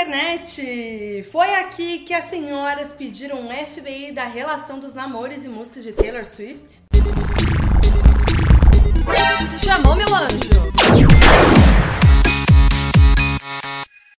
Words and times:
internet! 0.00 1.26
Foi 1.30 1.54
aqui 1.56 1.98
que 2.00 2.14
as 2.14 2.24
senhoras 2.30 2.90
pediram 2.92 3.38
um 3.40 3.48
FBI 3.48 4.12
da 4.12 4.24
relação 4.24 4.78
dos 4.78 4.94
namores 4.94 5.44
e 5.44 5.48
músicas 5.48 5.84
de 5.84 5.92
Taylor 5.92 6.24
Swift? 6.24 6.80
Chamou 9.62 9.94
meu 9.94 10.14
anjo! 10.14 10.79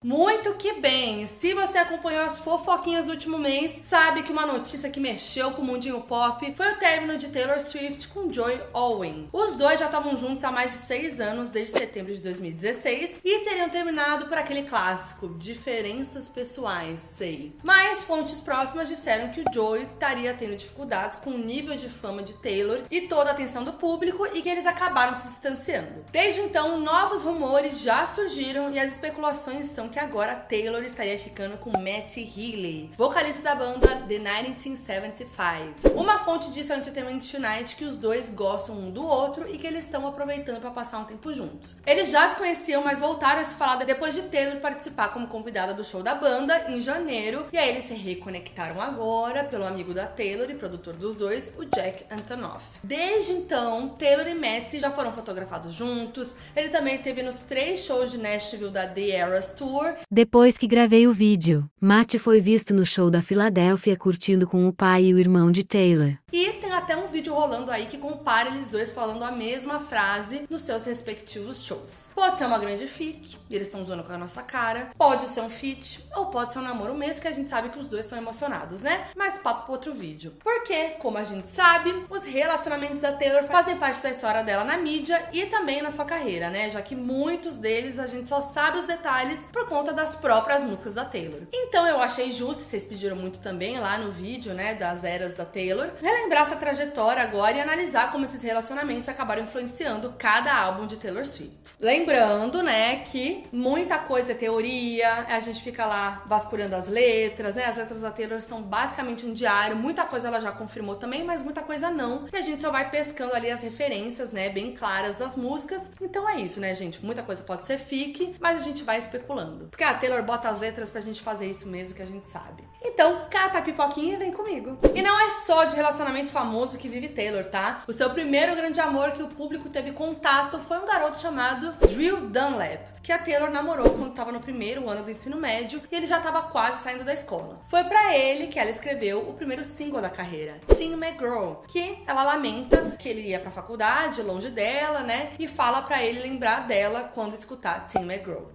Muito 0.02 0.54
que 0.54 0.80
bem! 0.80 1.26
Se 1.26 1.52
você 1.52 1.76
acompanhou 1.76 2.24
as 2.24 2.38
fofoquinhas 2.38 3.04
do 3.04 3.10
último 3.10 3.36
mês, 3.36 3.82
sabe 3.86 4.22
que 4.22 4.32
uma 4.32 4.46
notícia 4.46 4.88
que 4.88 4.98
mexeu 4.98 5.50
com 5.50 5.60
o 5.60 5.64
mundinho 5.66 6.00
pop 6.00 6.54
foi 6.56 6.72
o 6.72 6.78
término 6.78 7.18
de 7.18 7.28
Taylor 7.28 7.60
Swift 7.60 8.08
com 8.08 8.32
Joy 8.32 8.62
Owen. 8.72 9.28
Os 9.30 9.56
dois 9.56 9.78
já 9.78 9.84
estavam 9.84 10.16
juntos 10.16 10.42
há 10.42 10.50
mais 10.50 10.72
de 10.72 10.78
seis 10.78 11.20
anos, 11.20 11.50
desde 11.50 11.76
setembro 11.76 12.14
de 12.14 12.20
2016, 12.22 13.16
e 13.22 13.40
teriam 13.40 13.68
terminado 13.68 14.24
por 14.26 14.38
aquele 14.38 14.62
clássico, 14.62 15.34
diferenças 15.36 16.30
pessoais, 16.30 16.98
sei. 17.00 17.54
Mas 17.62 18.02
fontes 18.02 18.36
próximas 18.36 18.88
disseram 18.88 19.28
que 19.28 19.42
o 19.42 19.44
Joy 19.52 19.82
estaria 19.82 20.32
tendo 20.32 20.56
dificuldades 20.56 21.18
com 21.18 21.28
o 21.28 21.38
nível 21.38 21.76
de 21.76 21.90
fama 21.90 22.22
de 22.22 22.32
Taylor 22.32 22.84
e 22.90 23.02
toda 23.02 23.28
a 23.28 23.34
atenção 23.34 23.64
do 23.64 23.74
público 23.74 24.26
e 24.32 24.40
que 24.40 24.48
eles 24.48 24.64
acabaram 24.64 25.14
se 25.20 25.28
distanciando. 25.28 26.06
Desde 26.10 26.40
então, 26.40 26.80
novos 26.80 27.20
rumores 27.20 27.80
já 27.80 28.06
surgiram 28.06 28.70
e 28.72 28.80
as 28.80 28.92
especulações 28.92 29.66
são 29.66 29.89
que 29.90 29.98
agora 29.98 30.36
Taylor 30.36 30.82
estaria 30.84 31.18
ficando 31.18 31.58
com 31.58 31.70
Matty 31.70 32.20
Healy, 32.20 32.92
vocalista 32.96 33.42
da 33.42 33.54
banda 33.54 33.88
The 34.08 34.18
1975. 34.18 35.90
Uma 35.96 36.20
fonte 36.20 36.50
disse 36.50 36.72
ao 36.72 36.78
Entertainment 36.78 37.20
Tonight 37.20 37.74
que 37.74 37.84
os 37.84 37.96
dois 37.96 38.30
gostam 38.30 38.76
um 38.76 38.90
do 38.90 39.04
outro 39.04 39.52
e 39.52 39.58
que 39.58 39.66
eles 39.66 39.84
estão 39.84 40.06
aproveitando 40.06 40.60
para 40.60 40.70
passar 40.70 40.98
um 40.98 41.04
tempo 41.04 41.34
juntos. 41.34 41.74
Eles 41.84 42.10
já 42.10 42.30
se 42.30 42.36
conheciam, 42.36 42.84
mas 42.84 43.00
voltaram 43.00 43.40
a 43.40 43.44
se 43.44 43.56
falar 43.56 43.84
depois 43.84 44.14
de 44.14 44.22
Taylor 44.22 44.60
participar 44.60 45.08
como 45.08 45.26
convidada 45.26 45.74
do 45.74 45.84
show 45.84 46.02
da 46.02 46.14
banda 46.14 46.70
em 46.70 46.80
janeiro, 46.80 47.46
e 47.52 47.58
aí 47.58 47.70
eles 47.70 47.84
se 47.84 47.94
reconectaram 47.94 48.80
agora 48.80 49.42
pelo 49.44 49.66
amigo 49.66 49.92
da 49.92 50.06
Taylor 50.06 50.48
e 50.50 50.54
produtor 50.54 50.94
dos 50.94 51.16
dois, 51.16 51.50
o 51.58 51.64
Jack 51.64 52.04
Antonoff. 52.10 52.64
Desde 52.84 53.32
então, 53.32 53.88
Taylor 53.88 54.28
e 54.28 54.34
Matty 54.34 54.78
já 54.78 54.90
foram 54.90 55.12
fotografados 55.12 55.74
juntos. 55.74 56.32
Ele 56.54 56.68
também 56.68 56.98
teve 56.98 57.22
nos 57.22 57.40
três 57.40 57.80
shows 57.80 58.10
de 58.10 58.18
Nashville 58.18 58.70
da 58.70 58.86
The 58.86 59.10
Eras 59.10 59.50
Tour 59.50 59.79
depois 60.10 60.58
que 60.58 60.66
gravei 60.66 61.06
o 61.06 61.12
vídeo, 61.12 61.68
Matt 61.80 62.16
foi 62.16 62.40
visto 62.40 62.74
no 62.74 62.84
show 62.84 63.10
da 63.10 63.22
Filadélfia 63.22 63.96
curtindo 63.96 64.46
com 64.46 64.68
o 64.68 64.72
pai 64.72 65.04
e 65.04 65.14
o 65.14 65.18
irmão 65.18 65.50
de 65.50 65.64
Taylor. 65.64 66.14
E 66.32 66.52
tem 66.52 66.72
até 66.72 66.96
um 66.96 67.08
vídeo 67.08 67.34
rolando 67.34 67.70
aí 67.70 67.86
que 67.86 67.98
compara 67.98 68.50
eles 68.50 68.68
dois 68.68 68.92
falando 68.92 69.22
a 69.24 69.30
mesma 69.30 69.80
frase 69.80 70.44
nos 70.48 70.62
seus 70.62 70.84
respectivos 70.84 71.64
shows. 71.64 72.08
Pode 72.14 72.38
ser 72.38 72.46
uma 72.46 72.58
grande 72.58 72.86
fic, 72.86 73.36
eles 73.50 73.66
estão 73.66 73.84
zoando 73.84 74.04
com 74.04 74.12
a 74.12 74.18
nossa 74.18 74.42
cara. 74.42 74.90
Pode 74.96 75.26
ser 75.28 75.40
um 75.40 75.50
feat, 75.50 76.04
ou 76.14 76.26
pode 76.26 76.52
ser 76.52 76.60
um 76.60 76.62
namoro 76.62 76.94
mesmo, 76.94 77.20
que 77.20 77.28
a 77.28 77.32
gente 77.32 77.50
sabe 77.50 77.70
que 77.70 77.78
os 77.78 77.88
dois 77.88 78.06
são 78.06 78.18
emocionados, 78.18 78.80
né? 78.80 79.08
Mas 79.16 79.38
papo 79.38 79.64
pro 79.64 79.72
outro 79.72 79.92
vídeo. 79.92 80.34
Porque, 80.42 80.90
como 80.98 81.18
a 81.18 81.24
gente 81.24 81.48
sabe, 81.48 81.94
os 82.08 82.24
relacionamentos 82.24 83.00
da 83.00 83.12
Taylor 83.12 83.44
fazem 83.44 83.76
parte 83.76 84.02
da 84.02 84.10
história 84.10 84.44
dela 84.44 84.64
na 84.64 84.76
mídia 84.76 85.28
e 85.32 85.46
também 85.46 85.82
na 85.82 85.90
sua 85.90 86.04
carreira, 86.04 86.50
né? 86.50 86.70
Já 86.70 86.82
que 86.82 86.94
muitos 86.94 87.58
deles 87.58 87.98
a 87.98 88.06
gente 88.06 88.28
só 88.28 88.40
sabe 88.40 88.78
os 88.78 88.84
detalhes 88.84 89.40
por 89.52 89.66
conta 89.70 89.92
das 89.92 90.16
próprias 90.16 90.64
músicas 90.64 90.94
da 90.94 91.04
Taylor. 91.04 91.42
Então 91.52 91.86
eu 91.86 92.00
achei 92.00 92.32
justo, 92.32 92.64
vocês 92.64 92.84
pediram 92.84 93.14
muito 93.14 93.38
também 93.38 93.78
lá 93.78 93.96
no 93.96 94.10
vídeo, 94.10 94.52
né, 94.52 94.74
das 94.74 95.04
eras 95.04 95.36
da 95.36 95.44
Taylor, 95.44 95.90
relembrar 96.02 96.42
essa 96.42 96.56
trajetória 96.56 97.22
agora 97.22 97.56
e 97.56 97.60
analisar 97.60 98.10
como 98.10 98.24
esses 98.24 98.42
relacionamentos 98.42 99.08
acabaram 99.08 99.44
influenciando 99.44 100.12
cada 100.18 100.52
álbum 100.52 100.88
de 100.88 100.96
Taylor 100.96 101.24
Swift. 101.24 101.74
Lembrando, 101.78 102.62
né, 102.64 103.04
que 103.06 103.44
muita 103.52 103.96
coisa 103.98 104.32
é 104.32 104.34
teoria, 104.34 105.26
a 105.28 105.38
gente 105.38 105.62
fica 105.62 105.86
lá 105.86 106.24
vasculhando 106.26 106.74
as 106.74 106.88
letras, 106.88 107.54
né? 107.54 107.64
As 107.66 107.76
letras 107.76 108.00
da 108.00 108.10
Taylor 108.10 108.42
são 108.42 108.60
basicamente 108.60 109.24
um 109.24 109.32
diário, 109.32 109.76
muita 109.76 110.04
coisa 110.04 110.28
ela 110.28 110.40
já 110.40 110.50
confirmou 110.50 110.96
também, 110.96 111.22
mas 111.22 111.42
muita 111.42 111.62
coisa 111.62 111.90
não. 111.90 112.28
E 112.32 112.36
a 112.36 112.40
gente 112.40 112.60
só 112.60 112.70
vai 112.70 112.90
pescando 112.90 113.34
ali 113.34 113.50
as 113.50 113.60
referências, 113.60 114.32
né, 114.32 114.48
bem 114.48 114.74
claras 114.74 115.16
das 115.16 115.36
músicas. 115.36 115.82
Então 116.00 116.28
é 116.28 116.40
isso, 116.40 116.58
né, 116.58 116.74
gente? 116.74 117.04
Muita 117.04 117.22
coisa 117.22 117.42
pode 117.44 117.66
ser 117.66 117.78
fique, 117.78 118.34
mas 118.40 118.58
a 118.58 118.62
gente 118.62 118.82
vai 118.82 118.98
especulando. 118.98 119.59
Porque 119.68 119.84
a 119.84 119.94
Taylor 119.94 120.22
bota 120.22 120.48
as 120.48 120.60
letras 120.60 120.90
pra 120.90 121.00
gente 121.00 121.20
fazer 121.22 121.46
isso 121.46 121.68
mesmo 121.68 121.94
que 121.94 122.02
a 122.02 122.06
gente 122.06 122.26
sabe. 122.26 122.64
Então, 122.82 123.26
cata 123.30 123.58
a 123.58 123.62
pipoquinha 123.62 124.14
e 124.14 124.18
vem 124.18 124.32
comigo. 124.32 124.78
E 124.94 125.02
não 125.02 125.20
é 125.20 125.30
só 125.42 125.64
de 125.64 125.76
relacionamento 125.76 126.30
famoso 126.30 126.78
que 126.78 126.88
vive 126.88 127.08
Taylor, 127.08 127.44
tá? 127.44 127.82
O 127.86 127.92
seu 127.92 128.10
primeiro 128.10 128.56
grande 128.56 128.80
amor 128.80 129.12
que 129.12 129.22
o 129.22 129.28
público 129.28 129.68
teve 129.68 129.92
contato 129.92 130.58
foi 130.60 130.78
um 130.78 130.86
garoto 130.86 131.20
chamado 131.20 131.72
Drew 131.86 132.28
Dunlap, 132.28 132.89
que 133.02 133.12
a 133.12 133.18
Taylor 133.18 133.50
namorou 133.50 133.90
quando 133.90 134.10
estava 134.10 134.32
no 134.32 134.40
primeiro 134.40 134.88
ano 134.88 135.02
do 135.02 135.10
ensino 135.10 135.36
médio 135.36 135.82
e 135.90 135.94
ele 135.94 136.06
já 136.06 136.18
estava 136.18 136.42
quase 136.42 136.82
saindo 136.82 137.04
da 137.04 137.14
escola. 137.14 137.60
Foi 137.68 137.84
para 137.84 138.16
ele 138.16 138.46
que 138.48 138.58
ela 138.58 138.70
escreveu 138.70 139.20
o 139.28 139.34
primeiro 139.34 139.64
single 139.64 140.00
da 140.00 140.10
carreira, 140.10 140.60
Teen 140.76 140.92
McGraw, 140.92 141.62
que 141.68 142.02
ela 142.06 142.22
lamenta 142.24 142.96
que 142.98 143.08
ele 143.08 143.22
ia 143.22 143.40
pra 143.40 143.50
faculdade, 143.50 144.22
longe 144.22 144.50
dela, 144.50 145.00
né? 145.00 145.32
E 145.38 145.48
fala 145.48 145.82
para 145.82 146.02
ele 146.04 146.20
lembrar 146.20 146.66
dela 146.66 147.10
quando 147.14 147.34
escutar 147.34 147.86
Teen 147.86 148.04
McGraw. 148.04 148.50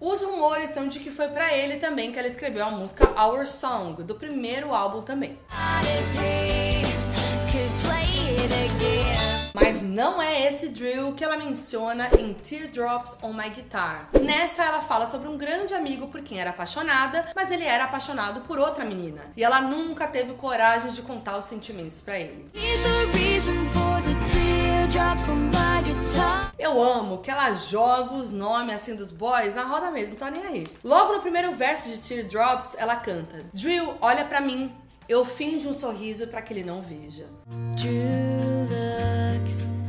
Os 0.00 0.22
rumores 0.22 0.70
são 0.70 0.88
de 0.88 0.98
que 1.00 1.10
foi 1.10 1.28
para 1.28 1.54
ele 1.54 1.76
também 1.76 2.12
que 2.12 2.18
ela 2.18 2.28
escreveu 2.28 2.64
a 2.64 2.70
música 2.70 3.08
Our 3.20 3.46
Song, 3.46 4.02
do 4.02 4.14
primeiro 4.14 4.74
álbum 4.74 5.02
também. 5.02 5.38
Mas 9.54 9.82
não 9.82 10.20
é 10.20 10.46
esse 10.46 10.68
drill 10.68 11.12
que 11.12 11.24
ela 11.24 11.36
menciona 11.36 12.08
em 12.18 12.32
Teardrops 12.34 13.16
on 13.22 13.32
My 13.32 13.50
Guitar. 13.50 14.08
Nessa 14.22 14.64
ela 14.64 14.80
fala 14.80 15.06
sobre 15.06 15.28
um 15.28 15.36
grande 15.36 15.74
amigo 15.74 16.06
por 16.08 16.22
quem 16.22 16.40
era 16.40 16.50
apaixonada, 16.50 17.30
mas 17.34 17.50
ele 17.50 17.64
era 17.64 17.84
apaixonado 17.84 18.42
por 18.42 18.58
outra 18.58 18.84
menina. 18.84 19.22
E 19.36 19.42
ela 19.42 19.60
nunca 19.60 20.06
teve 20.06 20.34
coragem 20.34 20.92
de 20.92 21.02
contar 21.02 21.36
os 21.38 21.44
sentimentos 21.46 22.00
para 22.00 22.18
ele. 22.18 22.46
Eu 26.58 26.82
amo 26.82 27.18
que 27.18 27.30
ela 27.30 27.56
joga 27.56 28.14
os 28.14 28.30
nomes 28.30 28.74
assim 28.74 28.94
dos 28.94 29.10
boys 29.10 29.54
na 29.54 29.64
roda 29.64 29.90
mesmo, 29.90 30.10
não 30.10 30.18
tá 30.18 30.30
nem 30.30 30.46
aí. 30.46 30.66
Logo 30.84 31.14
no 31.14 31.20
primeiro 31.20 31.54
verso 31.54 31.88
de 31.88 31.98
Teardrops, 31.98 32.72
ela 32.76 32.96
canta: 32.96 33.44
Drill, 33.52 33.94
olha 34.00 34.24
para 34.24 34.40
mim, 34.40 34.72
eu 35.10 35.24
finjo 35.24 35.70
um 35.70 35.74
sorriso 35.74 36.28
para 36.28 36.40
que 36.40 36.54
ele 36.54 36.62
não 36.62 36.80
veja. 36.80 37.26
Drew 37.74 38.60
looks. 38.70 39.79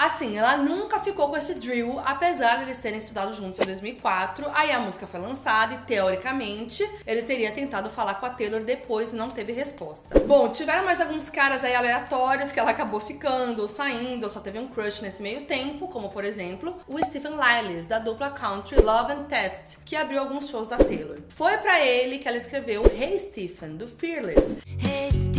Assim, 0.00 0.38
ela 0.38 0.56
nunca 0.56 0.98
ficou 0.98 1.28
com 1.28 1.36
esse 1.36 1.52
Drill, 1.52 2.00
apesar 2.06 2.56
de 2.56 2.62
eles 2.62 2.78
terem 2.78 2.98
estudado 2.98 3.36
juntos 3.36 3.60
em 3.60 3.64
2004. 3.64 4.46
Aí 4.54 4.72
a 4.72 4.80
música 4.80 5.06
foi 5.06 5.20
lançada 5.20 5.74
e, 5.74 5.78
teoricamente, 5.80 6.82
ele 7.06 7.20
teria 7.20 7.52
tentado 7.52 7.90
falar 7.90 8.14
com 8.14 8.24
a 8.24 8.30
Taylor 8.30 8.62
depois 8.62 9.12
e 9.12 9.16
não 9.16 9.28
teve 9.28 9.52
resposta. 9.52 10.18
Bom, 10.20 10.48
tiveram 10.48 10.86
mais 10.86 11.02
alguns 11.02 11.28
caras 11.28 11.62
aí 11.62 11.74
aleatórios 11.74 12.50
que 12.50 12.58
ela 12.58 12.70
acabou 12.70 12.98
ficando, 12.98 13.60
ou 13.60 13.68
saindo, 13.68 14.24
ou 14.24 14.32
só 14.32 14.40
teve 14.40 14.58
um 14.58 14.68
crush 14.68 15.02
nesse 15.02 15.20
meio 15.20 15.42
tempo, 15.42 15.86
como 15.86 16.08
por 16.08 16.24
exemplo 16.24 16.80
o 16.88 16.96
Stephen 17.04 17.32
Liles, 17.32 17.84
da 17.84 17.98
dupla 17.98 18.30
country 18.30 18.80
Love 18.80 19.12
and 19.12 19.24
Theft, 19.24 19.76
que 19.84 19.96
abriu 19.96 20.20
alguns 20.20 20.48
shows 20.48 20.66
da 20.66 20.78
Taylor. 20.78 21.18
Foi 21.28 21.58
para 21.58 21.78
ele 21.78 22.16
que 22.16 22.26
ela 22.26 22.38
escreveu 22.38 22.82
Hey 22.86 23.18
Stephen, 23.18 23.76
do 23.76 23.86
Fearless. 23.86 24.56
Hey, 24.82 25.29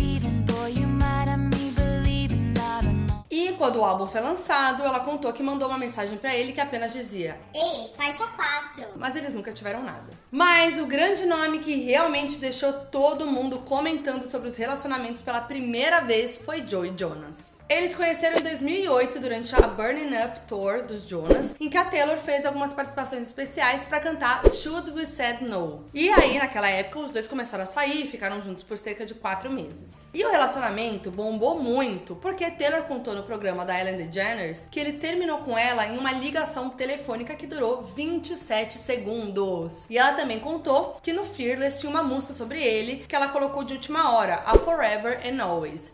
quando 3.62 3.76
o 3.76 3.86
álbum 3.86 4.08
foi 4.08 4.22
lançado, 4.22 4.82
ela 4.82 5.02
contou 5.02 5.32
que 5.32 5.44
mandou 5.44 5.68
uma 5.68 5.78
mensagem 5.78 6.18
para 6.18 6.36
ele 6.36 6.52
que 6.52 6.60
apenas 6.60 6.92
dizia: 6.92 7.40
Ei, 7.54 7.94
faixa 7.96 8.26
4. 8.26 8.94
Mas 8.96 9.16
eles 9.16 9.36
nunca 9.36 9.52
tiveram 9.52 9.84
nada. 9.84 10.10
Mas 10.32 10.80
o 10.80 10.88
grande 10.88 11.28
nome 11.28 11.60
que 11.60 11.76
realmente 11.76 12.38
deixou 12.38 12.74
todo 12.74 13.28
mundo 13.28 13.60
comentando 13.60 14.28
sobre 14.28 14.48
os 14.48 14.56
relacionamentos 14.56 15.22
pela 15.22 15.42
primeira 15.42 16.00
vez 16.00 16.38
foi 16.38 16.68
Joey 16.68 16.92
Jonas. 16.98 17.51
Eles 17.72 17.96
conheceram 17.96 18.38
em 18.38 18.44
2008 18.44 19.18
durante 19.18 19.56
a 19.56 19.66
Burning 19.66 20.14
Up 20.26 20.42
Tour 20.46 20.84
dos 20.84 21.08
Jonas, 21.08 21.56
em 21.58 21.70
que 21.70 21.78
a 21.78 21.86
Taylor 21.86 22.18
fez 22.18 22.46
algumas 22.46 22.74
participações 22.74 23.26
especiais 23.26 23.84
para 23.84 24.02
cantar 24.02 24.44
Should 24.54 24.92
We 24.92 25.06
Said 25.06 25.42
No. 25.46 25.86
E 25.94 26.10
aí, 26.10 26.38
naquela 26.38 26.70
época, 26.70 27.00
os 27.00 27.12
dois 27.12 27.30
começaram 27.30 27.64
a 27.64 27.68
sair 27.68 28.04
e 28.04 28.12
ficaram 28.12 28.42
juntos 28.42 28.66
por 28.66 28.78
cerca 28.78 29.06
de 29.06 29.14
quatro 29.14 29.50
meses. 29.50 29.94
E 30.14 30.22
o 30.26 30.30
relacionamento 30.30 31.10
bombou 31.10 31.62
muito 31.62 32.14
porque 32.16 32.52
Taylor 32.52 32.84
contou 32.84 33.14
no 33.14 33.24
programa 33.24 33.64
da 33.64 33.80
Ellen 33.80 34.06
DeGeneres 34.06 34.68
que 34.70 34.78
ele 34.78 35.00
terminou 35.00 35.38
com 35.38 35.58
ela 35.58 35.88
em 35.88 35.98
uma 35.98 36.12
ligação 36.12 36.70
telefônica 36.72 37.36
que 37.36 37.48
durou 37.48 37.84
27 37.84 38.78
segundos. 38.78 39.86
E 39.90 39.98
ela 39.98 40.12
também 40.12 40.42
contou 40.42 41.00
que 41.02 41.14
no 41.14 41.24
Fearless 41.24 41.80
tinha 41.80 41.90
uma 41.90 42.04
música 42.04 42.34
sobre 42.34 42.62
ele 42.62 43.06
que 43.08 43.16
ela 43.16 43.30
colocou 43.30 43.64
de 43.64 43.76
última 43.76 44.12
hora, 44.12 44.42
a 44.46 44.58
Forever 44.58 45.22
and 45.26 45.42
Always. 45.42 45.94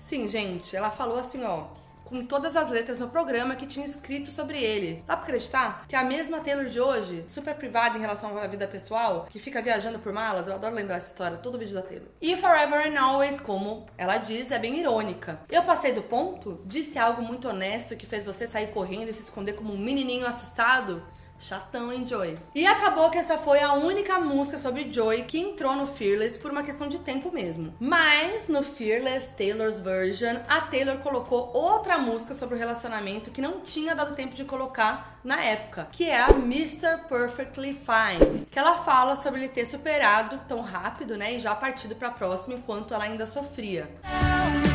Sim, 0.00 0.28
gente, 0.28 0.76
ela 0.76 0.90
falou 0.90 1.18
assim, 1.18 1.42
ó, 1.42 1.68
em 2.12 2.26
todas 2.26 2.54
as 2.54 2.70
letras 2.70 2.98
no 2.98 3.08
programa 3.08 3.56
que 3.56 3.66
tinha 3.66 3.86
escrito 3.86 4.30
sobre 4.30 4.62
ele. 4.62 5.02
Dá 5.06 5.16
pra 5.16 5.24
acreditar 5.24 5.86
que 5.88 5.96
a 5.96 6.04
mesma 6.04 6.40
Taylor 6.40 6.66
de 6.66 6.78
hoje, 6.78 7.24
super 7.26 7.54
privada 7.54 7.96
em 7.96 8.00
relação 8.00 8.36
à 8.36 8.46
vida 8.46 8.68
pessoal, 8.68 9.26
que 9.30 9.38
fica 9.38 9.62
viajando 9.62 9.98
por 9.98 10.12
malas, 10.12 10.46
eu 10.46 10.54
adoro 10.54 10.74
lembrar 10.74 10.96
essa 10.96 11.08
história, 11.08 11.38
todo 11.38 11.58
vídeo 11.58 11.74
da 11.74 11.82
Taylor. 11.82 12.08
E 12.20 12.36
Forever 12.36 12.86
and 12.86 13.00
Always, 13.00 13.40
como 13.40 13.86
ela 13.96 14.18
diz, 14.18 14.50
é 14.50 14.58
bem 14.58 14.78
irônica. 14.78 15.40
Eu 15.48 15.62
passei 15.62 15.92
do 15.92 16.02
ponto? 16.02 16.60
Disse 16.66 16.98
algo 16.98 17.22
muito 17.22 17.48
honesto 17.48 17.96
que 17.96 18.06
fez 18.06 18.26
você 18.26 18.46
sair 18.46 18.68
correndo 18.68 19.08
e 19.08 19.14
se 19.14 19.22
esconder 19.22 19.54
como 19.54 19.72
um 19.72 19.78
menininho 19.78 20.26
assustado? 20.26 21.02
Chatão, 21.42 21.92
hein, 21.92 22.06
Joy? 22.06 22.38
E 22.54 22.64
acabou 22.64 23.10
que 23.10 23.18
essa 23.18 23.36
foi 23.36 23.60
a 23.60 23.72
única 23.72 24.20
música 24.20 24.56
sobre 24.56 24.92
Joy 24.92 25.24
que 25.24 25.40
entrou 25.40 25.74
no 25.74 25.88
Fearless 25.88 26.38
por 26.38 26.52
uma 26.52 26.62
questão 26.62 26.88
de 26.88 27.00
tempo 27.00 27.32
mesmo. 27.32 27.74
Mas 27.80 28.46
no 28.46 28.62
Fearless 28.62 29.28
Taylor's 29.36 29.80
Version, 29.80 30.36
a 30.48 30.60
Taylor 30.60 30.98
colocou 30.98 31.50
outra 31.52 31.98
música 31.98 32.32
sobre 32.32 32.54
o 32.54 32.58
relacionamento 32.58 33.32
que 33.32 33.42
não 33.42 33.60
tinha 33.60 33.92
dado 33.92 34.14
tempo 34.14 34.36
de 34.36 34.44
colocar 34.44 35.18
na 35.24 35.42
época, 35.44 35.88
que 35.90 36.08
é 36.08 36.20
a 36.20 36.28
Mr. 36.28 37.08
Perfectly 37.08 37.72
Fine, 37.72 38.46
que 38.46 38.58
ela 38.58 38.84
fala 38.84 39.16
sobre 39.16 39.40
ele 39.40 39.48
ter 39.48 39.66
superado 39.66 40.40
tão 40.46 40.60
rápido, 40.60 41.16
né, 41.16 41.34
e 41.34 41.40
já 41.40 41.54
partido 41.54 41.96
para 41.96 42.10
próxima 42.10 42.54
enquanto 42.54 42.94
ela 42.94 43.04
ainda 43.04 43.26
sofria. 43.26 43.90
E 44.04 44.71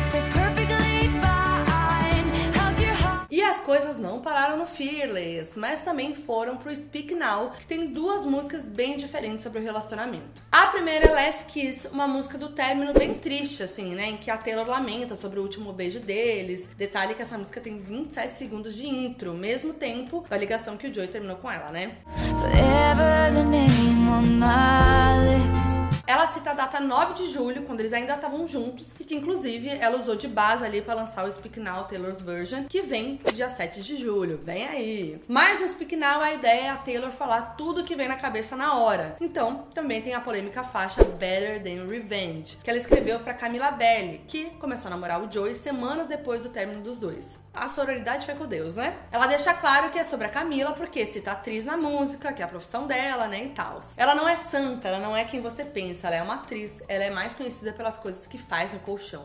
as 3.48 3.60
coisas 3.60 3.96
não 3.96 4.20
pararam 4.20 4.58
no 4.58 4.66
Fearless, 4.66 5.58
mas 5.58 5.80
também 5.80 6.14
foram 6.14 6.56
pro 6.56 6.74
Speak 6.74 7.14
Now, 7.14 7.52
que 7.58 7.66
tem 7.66 7.86
duas 7.86 8.24
músicas 8.26 8.64
bem 8.64 8.96
diferentes 8.96 9.42
sobre 9.42 9.58
o 9.58 9.62
relacionamento. 9.62 10.42
A 10.52 10.66
primeira 10.66 11.06
é 11.06 11.10
Last 11.10 11.44
Kiss, 11.44 11.88
uma 11.88 12.06
música 12.06 12.36
do 12.36 12.50
término 12.50 12.92
bem 12.92 13.14
triste, 13.14 13.62
assim, 13.62 13.94
né? 13.94 14.10
Em 14.10 14.16
que 14.18 14.30
a 14.30 14.36
Taylor 14.36 14.68
lamenta 14.68 15.16
sobre 15.16 15.38
o 15.38 15.42
último 15.42 15.72
beijo 15.72 15.98
deles. 15.98 16.68
Detalhe 16.76 17.14
que 17.14 17.22
essa 17.22 17.38
música 17.38 17.60
tem 17.60 17.78
27 17.78 18.36
segundos 18.36 18.74
de 18.74 18.86
intro, 18.86 19.32
mesmo 19.32 19.72
tempo 19.72 20.26
da 20.28 20.36
ligação 20.36 20.76
que 20.76 20.86
o 20.86 20.94
Joey 20.94 21.08
terminou 21.08 21.36
com 21.36 21.50
ela, 21.50 21.70
né? 21.70 21.96
Forever 22.40 23.32
the 23.32 23.42
name 23.44 24.08
on 24.08 24.22
my 24.22 25.16
lips. 25.24 25.77
Ela 26.08 26.26
cita 26.28 26.52
a 26.52 26.54
data 26.54 26.80
9 26.80 27.12
de 27.12 27.28
julho, 27.28 27.64
quando 27.64 27.80
eles 27.80 27.92
ainda 27.92 28.14
estavam 28.14 28.48
juntos, 28.48 28.94
e 28.98 29.04
que 29.04 29.14
inclusive 29.14 29.68
ela 29.68 29.98
usou 29.98 30.16
de 30.16 30.26
base 30.26 30.64
ali 30.64 30.80
para 30.80 30.94
lançar 30.94 31.28
o 31.28 31.30
Speak 31.30 31.60
Now 31.60 31.84
Taylor's 31.84 32.22
Version, 32.22 32.64
que 32.64 32.80
vem 32.80 33.20
dia 33.34 33.50
7 33.50 33.82
de 33.82 33.94
julho. 33.94 34.40
Vem 34.42 34.66
aí! 34.66 35.20
Mas 35.28 35.62
o 35.62 35.68
Speak 35.68 35.94
Now, 35.96 36.22
a 36.22 36.32
ideia 36.32 36.62
é 36.62 36.70
a 36.70 36.76
Taylor 36.76 37.10
falar 37.10 37.56
tudo 37.58 37.84
que 37.84 37.94
vem 37.94 38.08
na 38.08 38.16
cabeça 38.16 38.56
na 38.56 38.78
hora. 38.78 39.18
Então, 39.20 39.66
também 39.74 40.00
tem 40.00 40.14
a 40.14 40.20
polêmica 40.22 40.64
faixa 40.64 41.04
Better 41.04 41.62
Than 41.62 41.86
Revenge, 41.86 42.56
que 42.64 42.70
ela 42.70 42.78
escreveu 42.78 43.20
para 43.20 43.34
Camila 43.34 43.70
Belli, 43.70 44.22
que 44.26 44.46
começou 44.58 44.86
a 44.86 44.90
namorar 44.92 45.22
o 45.22 45.30
Joey 45.30 45.54
semanas 45.54 46.06
depois 46.06 46.42
do 46.42 46.48
término 46.48 46.80
dos 46.80 46.96
dois. 46.96 47.38
A 47.54 47.68
sororidade 47.68 48.24
foi 48.24 48.34
com 48.34 48.46
Deus, 48.46 48.76
né? 48.76 48.96
Ela 49.10 49.26
deixa 49.26 49.52
claro 49.54 49.90
que 49.90 49.98
é 49.98 50.04
sobre 50.04 50.26
a 50.26 50.30
Camila, 50.30 50.72
porque 50.72 51.04
cita 51.06 51.32
atriz 51.32 51.64
na 51.64 51.76
música, 51.76 52.32
que 52.32 52.42
é 52.42 52.44
a 52.44 52.48
profissão 52.48 52.86
dela, 52.86 53.26
né, 53.26 53.44
e 53.46 53.48
tal. 53.50 53.80
Ela 53.96 54.14
não 54.14 54.28
é 54.28 54.36
santa, 54.36 54.88
ela 54.88 54.98
não 54.98 55.16
é 55.16 55.24
quem 55.24 55.40
você 55.40 55.64
pensa 55.64 56.06
ela 56.06 56.16
é 56.16 56.22
uma 56.22 56.34
atriz, 56.34 56.82
ela 56.88 57.04
é 57.04 57.10
mais 57.10 57.34
conhecida 57.34 57.72
pelas 57.72 57.98
coisas 57.98 58.26
que 58.26 58.38
faz 58.38 58.72
no 58.72 58.78
colchão. 58.80 59.24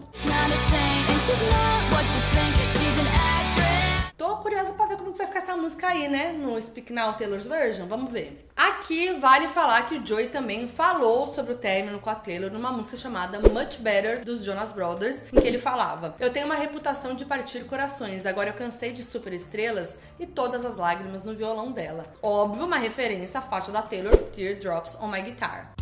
Tô 4.17 4.37
curiosa 4.37 4.73
pra 4.73 4.85
ver 4.85 4.97
como 4.97 5.13
vai 5.13 5.25
ficar 5.25 5.39
essa 5.39 5.57
música 5.57 5.87
aí, 5.87 6.07
né? 6.07 6.31
No 6.31 6.61
Speak 6.61 6.93
Now 6.93 7.13
Taylor's 7.13 7.47
Version. 7.47 7.87
Vamos 7.87 8.11
ver. 8.11 8.47
Aqui 8.55 9.13
vale 9.19 9.47
falar 9.47 9.87
que 9.87 9.95
o 9.95 10.05
Joey 10.05 10.27
também 10.27 10.67
falou 10.67 11.33
sobre 11.33 11.53
o 11.53 11.57
término 11.57 11.99
com 11.99 12.09
a 12.09 12.15
Taylor 12.15 12.51
numa 12.51 12.71
música 12.71 12.95
chamada 12.95 13.39
Much 13.39 13.79
Better 13.79 14.23
dos 14.23 14.43
Jonas 14.43 14.71
Brothers, 14.71 15.17
em 15.33 15.41
que 15.41 15.47
ele 15.47 15.57
falava: 15.57 16.15
Eu 16.19 16.31
tenho 16.31 16.45
uma 16.45 16.55
reputação 16.55 17.15
de 17.15 17.25
partir 17.25 17.65
corações, 17.65 18.25
agora 18.25 18.49
eu 18.49 18.53
cansei 18.53 18.91
de 18.91 19.03
super 19.03 19.33
estrelas 19.33 19.97
e 20.19 20.27
todas 20.27 20.63
as 20.63 20.77
lágrimas 20.77 21.23
no 21.23 21.35
violão 21.35 21.71
dela. 21.71 22.05
Óbvio, 22.21 22.65
uma 22.65 22.77
referência 22.77 23.39
à 23.39 23.41
faixa 23.41 23.71
da 23.71 23.81
Taylor 23.81 24.15
Teardrops 24.15 24.95
on 25.01 25.07
My 25.07 25.21
Guitar. 25.23 25.73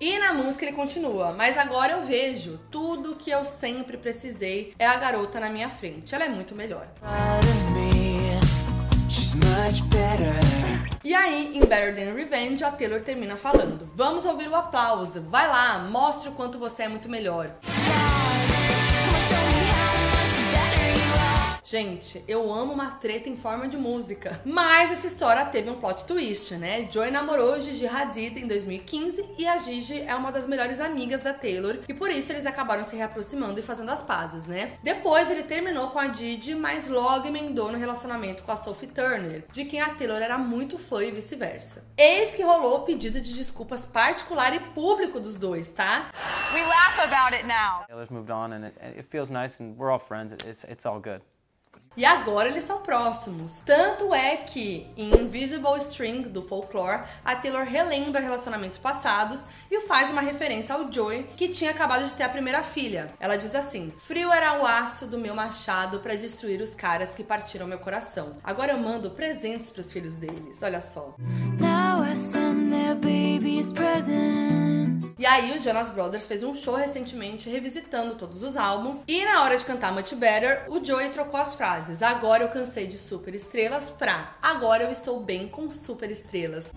E 0.00 0.18
na 0.18 0.32
música 0.32 0.64
ele 0.64 0.74
continua, 0.74 1.32
mas 1.32 1.56
agora 1.56 1.92
eu 1.92 2.04
vejo 2.04 2.58
tudo 2.70 3.14
que 3.14 3.30
eu 3.30 3.44
sempre 3.44 3.96
precisei 3.96 4.74
é 4.78 4.86
a 4.86 4.96
garota 4.96 5.38
na 5.38 5.48
minha 5.48 5.70
frente. 5.70 6.14
Ela 6.14 6.24
é 6.24 6.28
muito 6.28 6.54
melhor. 6.54 6.88
E 11.04 11.14
aí, 11.14 11.56
em 11.56 11.60
Better 11.60 11.94
Than 11.94 12.14
Revenge, 12.14 12.64
a 12.64 12.72
Taylor 12.72 13.00
termina 13.02 13.36
falando: 13.36 13.88
Vamos 13.94 14.24
ouvir 14.24 14.48
o 14.48 14.56
aplauso, 14.56 15.22
vai 15.22 15.46
lá, 15.46 15.78
mostre 15.78 16.28
o 16.28 16.32
quanto 16.32 16.58
você 16.58 16.84
é 16.84 16.88
muito 16.88 17.08
melhor. 17.08 17.50
Gente, 21.66 22.22
eu 22.28 22.52
amo 22.52 22.74
uma 22.74 22.90
treta 22.90 23.26
em 23.26 23.38
forma 23.38 23.66
de 23.66 23.78
música. 23.78 24.38
Mas 24.44 24.92
essa 24.92 25.06
história 25.06 25.46
teve 25.46 25.70
um 25.70 25.80
plot 25.80 26.04
twist, 26.04 26.54
né? 26.56 26.86
Joy 26.92 27.10
namorou 27.10 27.58
Gigi 27.58 27.86
Hadid 27.86 28.38
em 28.38 28.46
2015 28.46 29.30
e 29.38 29.46
a 29.46 29.56
Gigi 29.56 30.02
é 30.02 30.14
uma 30.14 30.30
das 30.30 30.46
melhores 30.46 30.78
amigas 30.78 31.22
da 31.22 31.32
Taylor 31.32 31.78
e 31.88 31.94
por 31.94 32.10
isso 32.10 32.30
eles 32.30 32.44
acabaram 32.44 32.84
se 32.84 32.94
reaproximando 32.94 33.58
e 33.58 33.62
fazendo 33.62 33.90
as 33.90 34.02
pazes, 34.02 34.44
né? 34.44 34.72
Depois 34.82 35.30
ele 35.30 35.42
terminou 35.42 35.88
com 35.88 35.98
a 35.98 36.12
Gigi, 36.12 36.54
mas 36.54 36.86
logo 36.86 37.26
emendou 37.28 37.72
no 37.72 37.78
relacionamento 37.78 38.42
com 38.42 38.52
a 38.52 38.56
Sophie 38.56 38.88
Turner, 38.88 39.44
de 39.50 39.64
quem 39.64 39.80
a 39.80 39.94
Taylor 39.94 40.20
era 40.20 40.36
muito 40.36 40.78
fã 40.78 41.02
e 41.02 41.12
vice-versa. 41.12 41.82
Eis 41.96 42.34
que 42.34 42.42
rolou 42.42 42.80
o 42.80 42.82
pedido 42.82 43.22
de 43.22 43.32
desculpas 43.32 43.86
particular 43.86 44.54
e 44.54 44.60
público 44.60 45.18
dos 45.18 45.36
dois, 45.36 45.72
tá? 45.72 46.10
We 46.52 46.60
laugh 46.60 46.98
about 47.00 47.34
it 47.34 47.46
now. 47.46 47.86
Taylor's 47.86 48.10
moved 48.10 48.30
on 48.30 48.52
and 48.52 48.66
it, 48.66 48.98
it 48.98 49.08
feels 49.08 49.30
nice 49.30 49.62
and 49.62 49.74
we're 49.78 49.90
all 49.90 49.98
friends. 49.98 50.34
It's, 50.46 50.64
it's 50.64 50.84
all 50.84 51.00
good. 51.00 51.22
E 51.96 52.04
agora 52.04 52.48
eles 52.48 52.64
são 52.64 52.78
próximos. 52.78 53.60
Tanto 53.64 54.14
é 54.14 54.36
que 54.36 54.86
em 54.96 55.10
Invisible 55.10 55.78
String 55.78 56.22
do 56.22 56.42
Folklore, 56.42 57.04
a 57.24 57.36
Taylor 57.36 57.64
relembra 57.64 58.20
relacionamentos 58.20 58.78
passados 58.78 59.42
e 59.70 59.80
faz 59.82 60.10
uma 60.10 60.20
referência 60.20 60.74
ao 60.74 60.92
Joey, 60.92 61.24
que 61.36 61.48
tinha 61.48 61.70
acabado 61.70 62.04
de 62.04 62.14
ter 62.14 62.24
a 62.24 62.28
primeira 62.28 62.62
filha. 62.62 63.14
Ela 63.20 63.36
diz 63.36 63.54
assim: 63.54 63.92
Frio 63.98 64.32
era 64.32 64.60
o 64.60 64.66
aço 64.66 65.06
do 65.06 65.18
meu 65.18 65.34
machado 65.34 66.00
para 66.00 66.16
destruir 66.16 66.60
os 66.60 66.74
caras 66.74 67.12
que 67.12 67.22
partiram 67.22 67.66
meu 67.66 67.78
coração. 67.78 68.36
Agora 68.42 68.72
eu 68.72 68.78
mando 68.78 69.10
presentes 69.10 69.70
para 69.70 69.80
os 69.80 69.92
filhos 69.92 70.16
deles. 70.16 70.62
Olha 70.62 70.80
só. 70.80 71.14
Now 71.60 72.04
I 72.04 72.16
send 72.16 72.70
their 72.70 72.94
babies 72.94 73.72
presents. 73.72 74.63
E 75.18 75.26
aí 75.26 75.56
o 75.56 75.62
Jonas 75.62 75.90
Brothers 75.90 76.26
fez 76.26 76.42
um 76.42 76.54
show 76.54 76.76
recentemente 76.76 77.48
revisitando 77.48 78.14
todos 78.14 78.42
os 78.42 78.56
álbuns 78.56 79.02
e 79.06 79.24
na 79.24 79.42
hora 79.42 79.56
de 79.56 79.64
cantar 79.64 79.92
Much 79.92 80.14
Better, 80.14 80.64
o 80.68 80.84
Joey 80.84 81.10
trocou 81.10 81.40
as 81.40 81.54
frases. 81.54 82.02
Agora 82.02 82.42
eu 82.44 82.48
cansei 82.48 82.86
de 82.86 82.98
super 82.98 83.34
estrelas 83.34 83.90
pra 83.90 84.34
agora 84.42 84.84
eu 84.84 84.90
estou 84.90 85.20
bem 85.20 85.48
com 85.48 85.70
super 85.72 86.10
estrelas. 86.10 86.70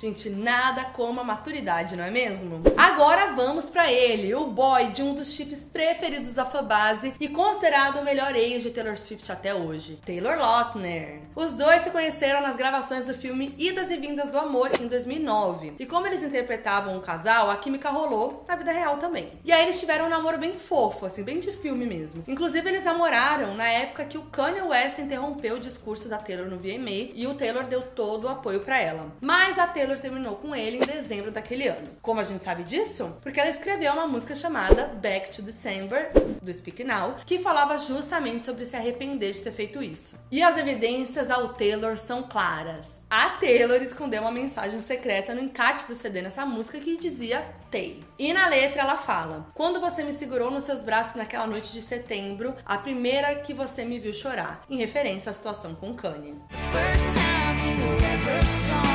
Gente, 0.00 0.30
nada 0.30 0.84
como 0.92 1.20
a 1.20 1.24
maturidade, 1.24 1.96
não 1.96 2.04
é 2.04 2.10
mesmo? 2.10 2.62
Agora 2.76 3.32
vamos 3.32 3.68
para 3.68 3.90
ele, 3.90 4.32
o 4.32 4.46
boy 4.46 4.92
de 4.92 5.02
um 5.02 5.12
dos 5.12 5.32
chips 5.32 5.68
preferidos 5.72 6.34
da 6.34 6.46
fanbase 6.46 7.12
e 7.18 7.26
considerado 7.26 7.98
o 7.98 8.04
melhor 8.04 8.36
ex 8.36 8.62
de 8.62 8.70
Taylor 8.70 8.96
Swift 8.96 9.32
até 9.32 9.52
hoje, 9.52 9.98
Taylor 10.06 10.38
Lautner. 10.38 11.22
Os 11.34 11.52
dois 11.52 11.82
se 11.82 11.90
conheceram 11.90 12.40
nas 12.40 12.54
gravações 12.54 13.06
do 13.06 13.14
filme 13.14 13.52
Idas 13.58 13.90
e 13.90 13.96
Vindas 13.96 14.30
do 14.30 14.38
Amor 14.38 14.70
em 14.80 14.86
2009. 14.86 15.74
E 15.80 15.86
como 15.86 16.06
eles 16.06 16.22
interpretavam 16.22 16.96
um 16.96 17.00
casal, 17.00 17.50
a 17.50 17.56
química 17.56 17.90
rolou 17.90 18.44
na 18.46 18.54
vida 18.54 18.70
real 18.70 18.98
também. 18.98 19.32
E 19.44 19.50
aí 19.50 19.64
eles 19.64 19.80
tiveram 19.80 20.06
um 20.06 20.08
namoro 20.08 20.38
bem 20.38 20.54
fofo, 20.54 21.06
assim, 21.06 21.24
bem 21.24 21.40
de 21.40 21.50
filme 21.50 21.84
mesmo. 21.84 22.22
Inclusive 22.28 22.68
eles 22.68 22.84
namoraram 22.84 23.56
na 23.56 23.68
época 23.68 24.04
que 24.04 24.18
o 24.18 24.22
Kanye 24.22 24.62
West 24.62 25.00
interrompeu 25.00 25.56
o 25.56 25.60
discurso 25.60 26.08
da 26.08 26.18
Taylor 26.18 26.46
no 26.46 26.56
VMA 26.56 27.10
e 27.14 27.26
o 27.26 27.34
Taylor 27.34 27.64
deu 27.64 27.82
todo 27.82 28.24
o 28.24 28.28
apoio 28.28 28.60
para 28.60 28.80
ela. 28.80 29.12
Mas 29.20 29.58
a 29.58 29.66
Taylor 29.66 29.87
Taylor 29.88 29.98
terminou 29.98 30.36
com 30.36 30.54
ele 30.54 30.76
em 30.76 30.80
dezembro 30.80 31.30
daquele 31.30 31.66
ano. 31.66 31.88
Como 32.02 32.20
a 32.20 32.24
gente 32.24 32.44
sabe 32.44 32.62
disso? 32.62 33.16
Porque 33.22 33.40
ela 33.40 33.48
escreveu 33.48 33.92
uma 33.94 34.06
música 34.06 34.34
chamada 34.34 34.86
Back 34.86 35.34
to 35.34 35.40
December, 35.40 36.10
do 36.42 36.52
Speak 36.52 36.84
Now, 36.84 37.16
que 37.24 37.38
falava 37.38 37.78
justamente 37.78 38.44
sobre 38.44 38.66
se 38.66 38.76
arrepender 38.76 39.32
de 39.32 39.40
ter 39.40 39.52
feito 39.52 39.82
isso. 39.82 40.16
E 40.30 40.42
as 40.42 40.58
evidências 40.58 41.30
ao 41.30 41.54
Taylor 41.54 41.96
são 41.96 42.22
claras. 42.22 43.02
A 43.08 43.30
Taylor 43.30 43.80
escondeu 43.82 44.20
uma 44.20 44.30
mensagem 44.30 44.80
secreta 44.80 45.34
no 45.34 45.40
encarte 45.40 45.86
do 45.86 45.94
CD 45.94 46.20
nessa 46.20 46.44
música 46.44 46.78
que 46.78 46.98
dizia 46.98 47.42
Tay. 47.70 48.00
E 48.18 48.32
na 48.32 48.46
letra 48.46 48.82
ela 48.82 48.96
fala: 48.98 49.46
Quando 49.54 49.80
você 49.80 50.02
me 50.02 50.12
segurou 50.12 50.50
nos 50.50 50.64
seus 50.64 50.80
braços 50.80 51.16
naquela 51.16 51.46
noite 51.46 51.72
de 51.72 51.80
setembro, 51.80 52.54
a 52.64 52.76
primeira 52.76 53.36
que 53.36 53.54
você 53.54 53.84
me 53.84 53.98
viu 53.98 54.12
chorar, 54.12 54.64
em 54.68 54.76
referência 54.76 55.30
à 55.30 55.34
situação 55.34 55.74
com 55.74 55.94
Kanye. 55.94 56.34
First 56.72 57.14
time 57.14 57.80
you 57.80 57.94
ever 58.04 58.44
saw 58.44 58.87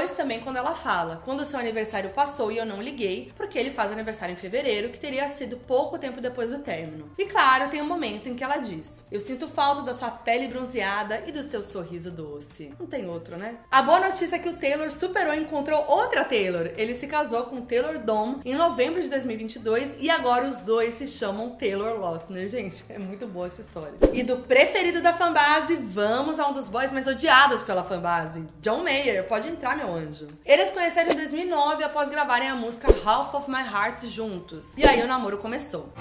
Depois 0.00 0.16
também 0.16 0.40
quando 0.40 0.56
ela 0.56 0.74
fala, 0.74 1.20
quando 1.26 1.44
seu 1.44 1.58
aniversário 1.58 2.08
passou 2.08 2.50
e 2.50 2.56
eu 2.56 2.64
não 2.64 2.80
liguei, 2.80 3.30
porque 3.36 3.58
ele 3.58 3.70
faz 3.70 3.92
aniversário 3.92 4.32
em 4.32 4.36
fevereiro, 4.36 4.88
que 4.88 4.98
teria 4.98 5.28
sido 5.28 5.58
pouco 5.58 5.98
tempo 5.98 6.22
depois 6.22 6.50
do 6.50 6.60
término. 6.60 7.10
E 7.18 7.26
claro, 7.26 7.68
tem 7.68 7.82
um 7.82 7.86
momento 7.86 8.26
em 8.26 8.34
que 8.34 8.42
ela 8.42 8.56
diz: 8.56 9.04
Eu 9.12 9.20
sinto 9.20 9.46
falta 9.46 9.82
da 9.82 9.92
sua 9.92 10.10
pele 10.10 10.48
bronzeada 10.48 11.24
e 11.26 11.32
do 11.32 11.42
seu 11.42 11.62
sorriso 11.62 12.10
doce. 12.10 12.72
Não 12.80 12.86
tem 12.86 13.10
outro, 13.10 13.36
né? 13.36 13.56
A 13.70 13.82
boa 13.82 14.00
notícia 14.00 14.36
é 14.36 14.38
que 14.38 14.48
o 14.48 14.56
Taylor 14.56 14.90
superou 14.90 15.34
e 15.34 15.40
encontrou 15.40 15.84
outra 15.86 16.24
Taylor. 16.24 16.70
Ele 16.78 16.98
se 16.98 17.06
casou 17.06 17.42
com 17.44 17.60
Taylor 17.60 17.98
Dom 17.98 18.40
em 18.42 18.54
novembro 18.54 19.02
de 19.02 19.08
2022 19.10 19.96
e 19.98 20.08
agora 20.08 20.48
os 20.48 20.60
dois 20.60 20.94
se 20.94 21.06
chamam 21.08 21.50
Taylor 21.56 22.00
Lautner. 22.00 22.48
Gente, 22.48 22.82
é 22.88 22.98
muito 22.98 23.26
boa 23.26 23.48
essa 23.48 23.60
história. 23.60 23.92
E 24.14 24.22
do 24.22 24.38
preferido 24.38 25.02
da 25.02 25.12
fanbase, 25.12 25.76
vamos 25.76 26.40
a 26.40 26.48
um 26.48 26.54
dos 26.54 26.70
boys 26.70 26.90
mais 26.90 27.06
odiados 27.06 27.62
pela 27.64 27.84
fanbase, 27.84 28.46
John 28.62 28.82
Mayer. 28.82 29.28
Pode 29.28 29.46
entrar, 29.46 29.76
meu 29.76 29.89
anjo. 29.94 30.28
Eles 30.44 30.70
conheceram 30.70 31.12
em 31.12 31.16
2009 31.16 31.84
após 31.84 32.08
gravarem 32.10 32.48
a 32.48 32.54
música 32.54 32.88
Half 33.04 33.34
of 33.34 33.50
My 33.50 33.62
Heart 33.62 34.04
juntos. 34.06 34.72
E 34.76 34.84
aí 34.84 35.02
o 35.02 35.06
namoro 35.06 35.38
começou. 35.38 35.92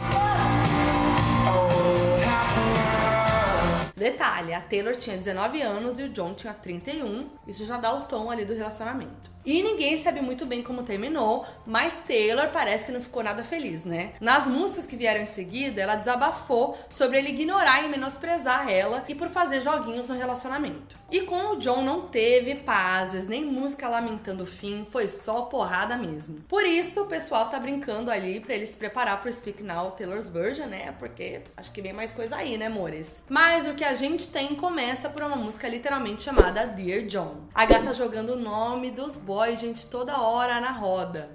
Detalhe, 3.95 4.53
a 4.53 4.61
Taylor 4.61 4.95
tinha 4.95 5.17
19 5.17 5.61
anos 5.61 5.99
e 5.99 6.03
o 6.03 6.09
John 6.09 6.33
tinha 6.33 6.53
31. 6.53 7.29
Isso 7.45 7.65
já 7.65 7.77
dá 7.77 7.93
o 7.93 8.01
tom 8.03 8.31
ali 8.31 8.45
do 8.45 8.55
relacionamento. 8.55 9.29
E 9.49 9.63
ninguém 9.63 9.99
sabe 9.99 10.21
muito 10.21 10.45
bem 10.45 10.61
como 10.61 10.83
terminou, 10.83 11.43
mas 11.65 11.97
Taylor 12.07 12.49
parece 12.49 12.85
que 12.85 12.91
não 12.91 13.01
ficou 13.01 13.23
nada 13.23 13.43
feliz, 13.43 13.83
né? 13.83 14.13
Nas 14.21 14.45
músicas 14.45 14.85
que 14.85 14.95
vieram 14.95 15.23
em 15.23 15.25
seguida, 15.25 15.81
ela 15.81 15.95
desabafou 15.95 16.77
sobre 16.87 17.17
ele 17.17 17.29
ignorar 17.29 17.83
e 17.83 17.87
menosprezar 17.87 18.69
ela 18.69 19.03
e 19.07 19.15
por 19.15 19.27
fazer 19.27 19.61
joguinhos 19.61 20.07
no 20.07 20.15
relacionamento. 20.15 20.99
E 21.11 21.21
com 21.21 21.53
o 21.53 21.55
John 21.55 21.81
não 21.81 22.01
teve 22.01 22.53
pazes, 22.53 23.27
nem 23.27 23.43
música 23.43 23.89
lamentando 23.89 24.43
o 24.43 24.45
fim, 24.45 24.85
foi 24.91 25.09
só 25.09 25.41
porrada 25.41 25.97
mesmo. 25.97 26.41
Por 26.47 26.63
isso, 26.63 27.01
o 27.01 27.07
pessoal 27.07 27.49
tá 27.49 27.59
brincando 27.59 28.11
ali 28.11 28.39
para 28.39 28.53
ele 28.53 28.67
se 28.67 28.77
preparar 28.77 29.19
pro 29.19 29.33
Speak 29.33 29.63
Now 29.63 29.89
Taylor's 29.89 30.29
Version, 30.29 30.67
né? 30.67 30.93
Porque 30.99 31.41
acho 31.57 31.71
que 31.71 31.81
vem 31.81 31.93
mais 31.93 32.13
coisa 32.13 32.35
aí, 32.35 32.55
né, 32.55 32.67
amores? 32.67 33.23
Mas 33.27 33.67
o 33.67 33.73
que 33.73 33.83
a 33.83 33.95
gente 33.95 34.29
tem 34.29 34.53
começa 34.53 35.09
por 35.09 35.23
uma 35.23 35.35
música 35.35 35.67
literalmente 35.67 36.21
chamada 36.21 36.67
Dear 36.67 37.07
John. 37.07 37.37
A 37.55 37.65
gata 37.65 37.91
jogando 37.95 38.33
o 38.33 38.39
nome 38.39 38.91
dos 38.91 39.17
gente, 39.55 39.85
toda 39.85 40.21
hora 40.21 40.59
na 40.59 40.71
roda. 40.71 41.29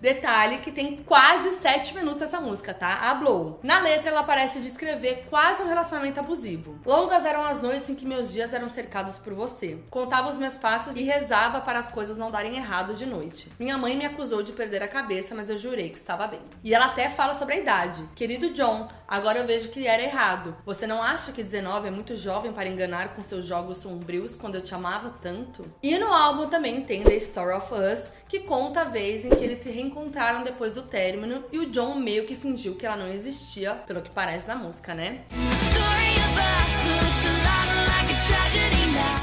Detalhe 0.00 0.58
que 0.58 0.72
tem 0.72 0.96
quase 1.04 1.58
7 1.58 1.94
minutos 1.94 2.22
essa 2.22 2.40
música, 2.40 2.72
tá? 2.72 3.10
A 3.10 3.14
Blow. 3.14 3.60
Na 3.62 3.80
letra, 3.80 4.08
ela 4.08 4.22
parece 4.22 4.60
descrever 4.60 5.26
quase 5.28 5.62
um 5.62 5.68
relacionamento 5.68 6.18
abusivo. 6.18 6.78
Longas 6.86 7.26
eram 7.26 7.44
as 7.44 7.60
noites 7.60 7.90
em 7.90 7.94
que 7.94 8.06
meus 8.06 8.32
dias 8.32 8.54
eram 8.54 8.68
cercados 8.68 9.16
por 9.16 9.34
você. 9.34 9.78
Contava 9.90 10.30
os 10.30 10.38
meus 10.38 10.54
passos 10.54 10.96
e 10.96 11.02
rezava 11.02 11.60
para 11.60 11.78
as 11.78 11.88
coisas 11.88 12.16
não 12.16 12.30
darem 12.30 12.56
errado 12.56 12.94
de 12.94 13.04
noite. 13.04 13.50
Minha 13.58 13.76
mãe 13.76 13.94
me 13.94 14.06
acusou 14.06 14.42
de 14.42 14.52
perder 14.52 14.82
a 14.82 14.88
cabeça, 14.88 15.34
mas 15.34 15.50
eu 15.50 15.58
jurei 15.58 15.90
que 15.90 15.98
estava 15.98 16.26
bem. 16.26 16.40
E 16.64 16.74
ela 16.74 16.86
até 16.86 17.10
fala 17.10 17.34
sobre 17.34 17.54
a 17.54 17.58
idade. 17.58 18.02
Querido 18.14 18.54
John, 18.54 18.88
agora 19.06 19.38
eu 19.38 19.46
vejo 19.46 19.68
que 19.68 19.86
era 19.86 20.02
errado. 20.02 20.56
Você 20.64 20.86
não 20.86 21.02
acha 21.02 21.30
que 21.30 21.42
19 21.42 21.88
é 21.88 21.90
muito 21.90 22.16
jovem 22.16 22.52
para 22.52 22.68
enganar 22.68 23.14
com 23.14 23.22
seus 23.22 23.44
jogos 23.44 23.78
sombrios 23.78 24.34
quando 24.34 24.54
eu 24.54 24.62
te 24.62 24.74
amava 24.74 25.14
tanto? 25.20 25.64
E 25.82 25.98
no 25.98 26.10
álbum 26.10 26.48
também 26.48 26.82
tem 26.84 27.02
The 27.02 27.16
Story 27.16 27.54
of 27.54 27.68
Us, 27.74 28.00
que 28.30 28.38
conta 28.38 28.82
a 28.82 28.84
vez 28.84 29.24
em 29.24 29.30
que 29.30 29.42
eles 29.42 29.58
se 29.58 29.68
reencontraram 29.70 30.44
depois 30.44 30.72
do 30.72 30.82
término 30.82 31.44
e 31.50 31.58
o 31.58 31.66
John 31.66 31.96
meio 31.96 32.24
que 32.24 32.36
fingiu 32.36 32.76
que 32.76 32.86
ela 32.86 32.94
não 32.96 33.08
existia, 33.08 33.74
pelo 33.74 34.00
que 34.00 34.10
parece 34.10 34.46
na 34.46 34.54
música, 34.54 34.94
né? 34.94 35.22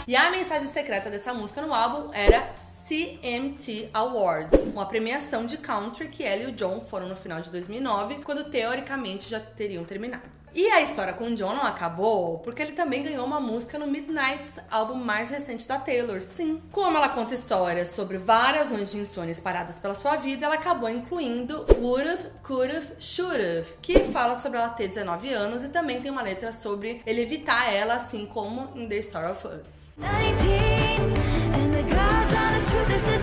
E 0.06 0.14
a 0.14 0.30
mensagem 0.30 0.68
secreta 0.68 1.10
dessa 1.10 1.34
música 1.34 1.62
no 1.62 1.74
álbum 1.74 2.14
era 2.14 2.54
CMT 2.86 3.92
Awards, 3.94 4.64
uma 4.64 4.86
premiação 4.86 5.46
de 5.46 5.58
country 5.58 6.10
que 6.10 6.24
ela 6.24 6.44
e 6.44 6.46
o 6.48 6.52
John 6.52 6.82
foram 6.82 7.08
no 7.08 7.16
final 7.16 7.40
de 7.40 7.50
2009, 7.50 8.24
quando 8.26 8.50
teoricamente 8.50 9.30
já 9.30 9.40
teriam 9.40 9.86
terminado. 9.86 10.37
E 10.58 10.72
a 10.72 10.82
história 10.82 11.14
com 11.14 11.26
o 11.26 11.36
John 11.36 11.54
não 11.54 11.68
acabou 11.68 12.40
porque 12.40 12.64
ele 12.64 12.72
também 12.72 13.04
ganhou 13.04 13.24
uma 13.24 13.40
música 13.40 13.78
no 13.78 13.86
Midnights, 13.86 14.60
álbum 14.72 14.96
mais 14.96 15.30
recente 15.30 15.68
da 15.68 15.78
Taylor. 15.78 16.20
Sim, 16.20 16.60
como 16.72 16.98
ela 16.98 17.10
conta 17.10 17.36
histórias 17.36 17.90
sobre 17.90 18.18
várias 18.18 18.72
noites 18.72 18.92
de 18.92 18.98
insônia 18.98 19.32
espalhadas 19.32 19.78
pela 19.78 19.94
sua 19.94 20.16
vida, 20.16 20.48
ela 20.48 20.56
acabou 20.56 20.90
incluindo 20.90 21.64
Would've, 21.80 22.32
Could've, 22.42 22.94
Should've, 23.00 23.76
que 23.84 24.00
fala 24.06 24.40
sobre 24.40 24.58
ela 24.58 24.70
ter 24.70 24.88
19 24.88 25.32
anos 25.32 25.64
e 25.64 25.70
também 25.70 26.02
tem 26.02 26.10
uma 26.10 26.24
letra 26.24 26.52
sobre 26.52 27.04
ele 27.06 27.22
evitar 27.22 27.72
ela, 27.72 27.94
assim 27.94 28.26
como 28.26 28.72
em 28.74 28.90
The 28.90 28.98
Story 28.98 29.28
of 29.30 29.46
Us. 29.46 29.88
19, 32.88 33.17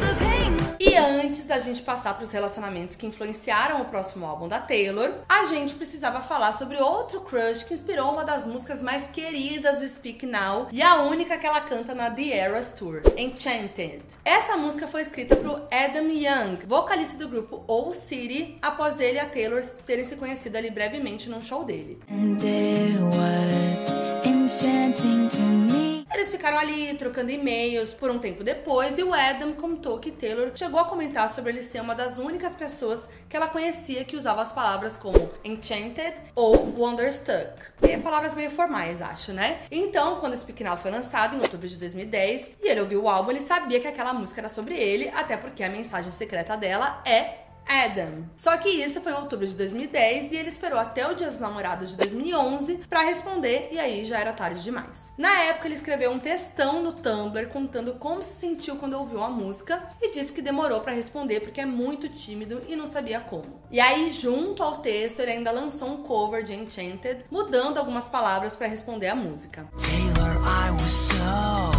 e 0.95 0.97
antes 0.97 1.45
da 1.45 1.59
gente 1.59 1.83
passar 1.83 2.15
para 2.15 2.23
os 2.23 2.31
relacionamentos 2.31 2.95
que 2.95 3.05
influenciaram 3.05 3.83
o 3.83 3.87
próximo 3.87 4.25
álbum 4.25 4.47
da 4.47 4.61
Taylor, 4.61 5.11
a 5.29 5.45
gente 5.47 5.75
precisava 5.75 6.21
falar 6.21 6.53
sobre 6.53 6.77
outro 6.81 7.21
crush 7.23 7.65
que 7.65 7.75
inspirou 7.75 8.13
uma 8.13 8.25
das 8.25 8.47
músicas 8.47 8.81
mais 8.81 9.09
queridas 9.09 9.81
do 9.81 9.89
Speak 9.89 10.25
Now 10.25 10.69
e 10.71 10.81
a 10.81 11.03
única 11.03 11.37
que 11.37 11.47
ela 11.47 11.61
canta 11.63 11.97
na 11.97 12.13
The 12.13 12.29
Eras 12.29 12.75
Tour, 12.75 13.03
Enchanted. 13.17 14.03
Essa 14.25 14.57
música 14.57 14.87
foi 14.87 15.03
escrita 15.03 15.35
pro 15.35 15.67
Adam 15.69 16.07
Young, 16.11 16.65
vocalista 16.65 17.17
do 17.17 17.29
grupo 17.29 17.65
Old 17.67 17.97
City, 17.97 18.57
após 18.63 19.01
ele 19.01 19.17
e 19.17 19.21
a 19.21 19.27
Taylor 19.27 19.65
terem 19.85 20.05
se 20.05 20.15
conhecido 20.15 20.57
ali 20.57 20.71
brevemente 20.71 21.29
num 21.29 21.43
show 21.43 21.65
dele. 21.65 21.99
And 22.09 22.37
it 22.41 23.01
was 23.01 23.85
enchanting 24.25 25.27
to 25.29 25.43
me. 25.43 25.84
Eles 26.15 26.31
ficaram 26.31 26.57
ali 26.57 26.95
trocando 26.95 27.33
e-mails 27.33 27.91
por 27.91 28.09
um 28.09 28.21
tempo 28.21 28.45
depois 28.45 28.97
e 28.97 29.03
o 29.03 29.13
Adam 29.13 29.53
contou 29.53 29.99
que 29.99 30.13
Taylor 30.13 30.53
chegou 30.55 30.79
a 30.79 30.85
comentar 30.85 31.29
sobre 31.29 31.51
ele 31.51 31.63
ser 31.65 31.81
uma 31.81 31.93
das 31.93 32.17
únicas 32.17 32.53
pessoas 32.53 33.01
que 33.29 33.37
ela 33.37 33.49
conhecia 33.49 34.05
que 34.05 34.15
usava 34.15 34.41
as 34.41 34.53
palavras 34.53 34.97
como 34.97 35.29
enchanted 35.43 36.15
ou 36.37 36.73
wonderstruck. 36.79 37.61
E 37.83 37.97
palavras 37.99 38.37
meio 38.37 38.49
formais, 38.49 39.03
acho, 39.03 39.33
né? 39.33 39.63
Então, 39.73 40.21
quando 40.21 40.37
Speak 40.37 40.63
Now 40.63 40.77
foi 40.77 40.93
lançado 40.93 41.35
em 41.35 41.41
outubro 41.41 41.67
de 41.67 41.77
2010 41.77 42.49
e 42.63 42.69
ele 42.69 42.81
ouviu 42.81 43.03
o 43.03 43.09
álbum, 43.09 43.33
ele 43.33 43.43
sabia 43.43 43.81
que 43.81 43.89
aquela 43.89 44.13
música 44.13 44.41
era 44.41 44.49
sobre 44.49 44.77
ele, 44.77 45.09
até 45.09 45.37
porque 45.37 45.65
a 45.65 45.69
mensagem 45.69 46.13
secreta 46.13 46.57
dela 46.57 47.03
é 47.05 47.44
Adam. 47.67 48.25
Só 48.37 48.57
que 48.57 48.69
isso 48.69 49.01
foi 49.01 49.13
em 49.13 49.17
outubro 49.17 49.47
de 49.47 49.55
2010 49.55 50.33
e 50.33 50.37
ele 50.37 50.49
esperou 50.49 50.79
até 50.79 51.07
o 51.07 51.15
Dia 51.15 51.31
dos 51.31 51.41
Namorados 51.41 51.91
de 51.91 51.97
2011 51.97 52.81
para 52.89 53.03
responder 53.03 53.69
e 53.73 53.79
aí 53.79 54.05
já 54.05 54.19
era 54.19 54.33
tarde 54.33 54.63
demais. 54.63 55.05
Na 55.17 55.43
época 55.43 55.69
ele 55.69 55.75
escreveu 55.75 56.11
um 56.11 56.19
textão 56.19 56.83
no 56.83 56.93
Tumblr 56.93 57.49
contando 57.49 57.95
como 57.95 58.23
se 58.23 58.35
sentiu 58.41 58.77
quando 58.77 58.95
ouviu 58.95 59.23
a 59.23 59.29
música 59.29 59.83
e 60.01 60.13
disse 60.13 60.33
que 60.33 60.43
demorou 60.43 60.81
para 60.81 60.93
responder 60.93 61.41
porque 61.41 61.61
é 61.61 61.67
muito 61.67 62.09
tímido 62.09 62.63
e 62.69 62.77
não 62.77 62.87
sabia 62.87 63.21
como. 63.21 63.61
E 63.71 63.81
aí 63.81 64.13
junto 64.13 64.63
ao 64.63 64.79
texto 64.79 65.21
ele 65.21 65.33
ainda 65.33 65.51
lançou 65.51 65.89
um 65.89 66.03
cover 66.03 66.43
de 66.43 66.55
Enchanted, 66.55 67.25
mudando 67.31 67.79
algumas 67.79 68.09
palavras 68.09 68.57
para 68.57 68.67
responder 68.67 69.09
a 69.09 69.15
música. 69.15 69.69
Taylor, 69.79 70.35
I 70.45 70.71
was 70.71 70.93
so 70.93 71.75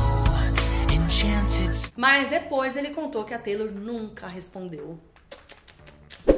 enchanted. 0.93 1.91
Mas 1.95 2.29
depois 2.29 2.75
ele 2.75 2.89
contou 2.89 3.23
que 3.23 3.33
a 3.33 3.39
Taylor 3.39 3.71
nunca 3.71 4.27
respondeu. 4.27 4.99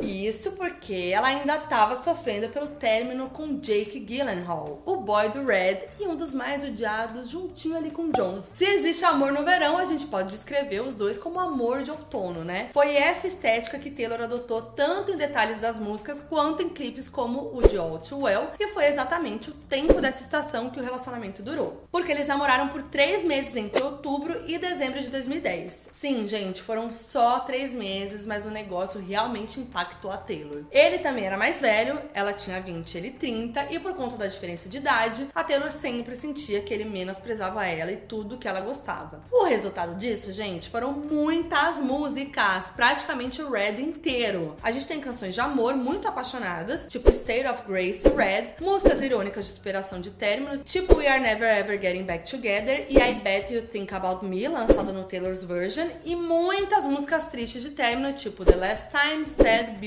Isso 0.08 0.54
porque 0.54 1.12
ela 1.14 1.28
ainda 1.28 1.58
estava 1.58 2.02
sofrendo 2.02 2.48
pelo 2.50 2.68
término 2.68 3.30
com 3.30 3.60
Jake 3.60 4.00
Gyllenhaal, 4.00 4.82
o 4.86 4.96
boy 4.98 5.30
do 5.30 5.46
Red 5.46 5.82
e 6.00 6.08
um 6.08 6.16
dos 6.16 6.34
mais 6.34 6.64
odiados, 6.64 7.30
juntinho 7.30 7.76
ali 7.76 7.92
com 7.92 8.10
John. 8.12 8.42
Se 8.54 8.64
existe 8.64 9.04
amor 9.04 9.34
no 9.34 9.44
verão, 9.44 9.78
a 9.78 9.86
gente 9.86 10.06
pode 10.06 10.30
descrever 10.30 10.82
os 10.82 10.96
dois 10.96 11.18
como 11.18 11.40
amor 11.40 11.84
de 11.84 11.92
outono, 11.92 12.46
né? 12.46 12.70
Foi 12.72 12.96
essa 12.96 13.28
estética 13.28 13.78
que 13.78 13.92
Taylor 13.92 14.22
adotou 14.22 14.62
tanto 14.62 15.12
em 15.12 15.18
detalhes 15.18 15.60
das 15.60 15.78
músicas 15.78 16.22
quanto 16.30 16.64
em 16.64 16.70
clipes 16.70 17.10
como 17.10 17.52
o 17.54 17.68
de 17.68 17.78
All 17.78 18.00
Too 18.00 18.22
Well, 18.22 18.52
e 18.58 18.68
foi 18.70 18.86
exatamente 18.86 19.50
o 19.50 19.54
tempo 19.54 20.00
dessa 20.00 20.24
estação 20.24 20.70
que 20.70 20.80
o 20.80 20.84
relacionamento 20.84 21.44
durou. 21.44 21.82
Porque 21.92 22.12
eles 22.12 22.28
namoraram 22.28 22.70
por 22.70 22.82
três 22.84 23.26
meses 23.26 23.56
entre 23.58 23.84
outubro 23.84 24.44
e 24.48 24.58
dezembro 24.58 25.02
de 25.02 25.10
2010. 25.10 25.90
Sim, 25.92 26.28
gente, 26.28 26.62
foram 26.62 26.92
só 26.92 27.40
três 27.40 27.74
meses, 27.74 28.26
mas 28.26 28.46
o 28.46 28.52
negócio 28.52 29.02
realmente 29.02 29.60
impactou 29.60 29.97
impactou 29.98 30.12
a 30.12 30.18
Taylor. 30.18 30.64
Ele 30.72 31.00
também 31.00 31.26
era 31.26 31.38
mais 31.38 31.60
velho, 31.60 32.00
ela 32.14 32.34
tinha 32.34 32.62
20, 32.62 32.98
ele 32.98 33.12
30, 33.12 33.74
e 33.74 33.80
por 33.80 33.94
conta 33.94 34.16
da 34.16 34.28
diferença 34.28 34.70
de 34.70 34.78
idade, 34.78 35.28
a 35.34 35.44
Taylor 35.44 35.72
sempre 35.72 36.16
sentia 36.16 36.62
que 36.62 36.74
ele 36.74 36.86
menosprezava 36.86 37.66
ela 37.66 37.92
e 37.92 37.98
tudo 37.98 38.38
que 38.38 38.48
ela 38.48 38.62
gostava. 38.62 39.22
O 39.32 39.46
resultado 39.46 39.96
disso, 39.96 40.32
gente, 40.32 40.70
foram 40.70 40.92
muitas 40.92 41.78
músicas, 41.78 42.66
praticamente 42.76 43.42
o 43.42 43.50
Red 43.50 43.82
inteiro. 43.82 44.56
A 44.62 44.72
gente 44.72 44.88
tem 44.88 45.00
canções 45.00 45.34
de 45.34 45.42
amor 45.42 45.76
muito 45.76 46.08
apaixonadas, 46.08 46.86
tipo 46.88 47.10
State 47.10 47.48
of 47.48 47.64
Grace 47.68 48.08
Red, 48.08 48.56
músicas 48.62 49.02
irônicas 49.02 49.46
de 49.46 49.54
superação 49.54 50.00
de 50.00 50.12
término, 50.12 50.60
tipo 50.60 50.98
We 50.98 51.08
Are 51.08 51.20
Never 51.20 51.58
Ever 51.58 51.82
Getting 51.82 52.04
Back 52.04 52.30
Together 52.30 52.86
e 52.90 52.98
I 52.98 53.16
Bet 53.16 53.54
You 53.54 53.64
Think 53.64 53.94
About 53.94 54.26
Me, 54.26 54.48
lançada 54.48 54.92
no 54.92 55.04
Taylor's 55.04 55.44
Version, 55.44 55.88
e 56.06 56.16
muitas 56.16 56.84
músicas 56.84 57.28
tristes 57.28 57.64
de 57.64 57.72
término, 57.72 58.14
tipo 58.14 58.46
The 58.46 58.56
Last 58.56 58.90
Time, 58.92 59.26
Sad, 59.26 59.78
Beautiful, 59.80 59.87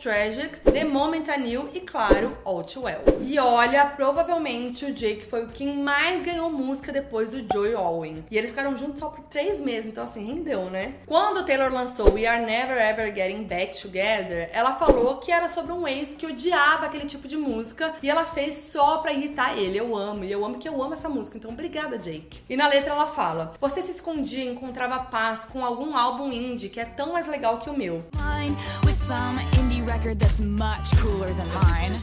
Tragic, 0.00 0.60
The 0.60 0.84
Moment 0.84 1.28
I 1.28 1.38
Knew 1.38 1.70
e, 1.74 1.80
claro, 1.80 2.36
All 2.44 2.62
Too 2.62 2.84
Well. 2.84 3.02
E 3.20 3.38
olha, 3.38 3.86
provavelmente 3.86 4.84
o 4.84 4.92
Jake 4.92 5.26
foi 5.26 5.44
o 5.44 5.48
quem 5.48 5.76
mais 5.76 6.22
ganhou 6.22 6.50
música 6.50 6.92
depois 6.92 7.28
do 7.28 7.44
Joey 7.52 7.74
Owen. 7.74 8.24
E 8.30 8.38
eles 8.38 8.50
ficaram 8.50 8.76
juntos 8.76 9.00
só 9.00 9.08
por 9.08 9.24
três 9.24 9.60
meses, 9.60 9.86
então 9.86 10.04
assim, 10.04 10.24
rendeu, 10.24 10.70
né? 10.70 10.94
Quando 11.06 11.44
Taylor 11.44 11.72
lançou 11.72 12.12
We 12.12 12.26
Are 12.26 12.44
Never 12.44 12.76
Ever 12.76 13.14
Getting 13.14 13.44
Back 13.44 13.80
Together, 13.80 14.50
ela 14.52 14.74
falou 14.76 15.16
que 15.18 15.32
era 15.32 15.48
sobre 15.48 15.72
um 15.72 15.86
ex 15.86 16.14
que 16.14 16.26
odiava 16.26 16.86
aquele 16.86 17.06
tipo 17.06 17.26
de 17.26 17.36
música 17.36 17.94
e 18.02 18.10
ela 18.10 18.24
fez 18.24 18.56
só 18.56 18.98
pra 18.98 19.12
irritar 19.12 19.56
ele. 19.58 19.78
Eu 19.78 19.96
amo, 19.96 20.24
e 20.24 20.32
eu 20.32 20.44
amo 20.44 20.58
que 20.58 20.68
eu 20.68 20.82
amo 20.82 20.94
essa 20.94 21.08
música, 21.08 21.36
então 21.36 21.50
obrigada, 21.50 21.98
Jake. 21.98 22.42
E 22.48 22.56
na 22.56 22.66
letra 22.66 22.92
ela 22.92 23.06
fala: 23.06 23.52
Você 23.60 23.82
se 23.82 23.92
escondia 23.92 24.44
e 24.44 24.48
encontrava 24.48 24.98
paz 25.04 25.40
com 25.46 25.64
algum 25.64 25.96
álbum 25.96 26.32
indie 26.32 26.68
que 26.68 26.80
é 26.80 26.84
tão 26.84 27.12
mais 27.12 27.26
legal 27.26 27.58
que 27.58 27.70
o 27.70 27.76
meu. 27.76 28.04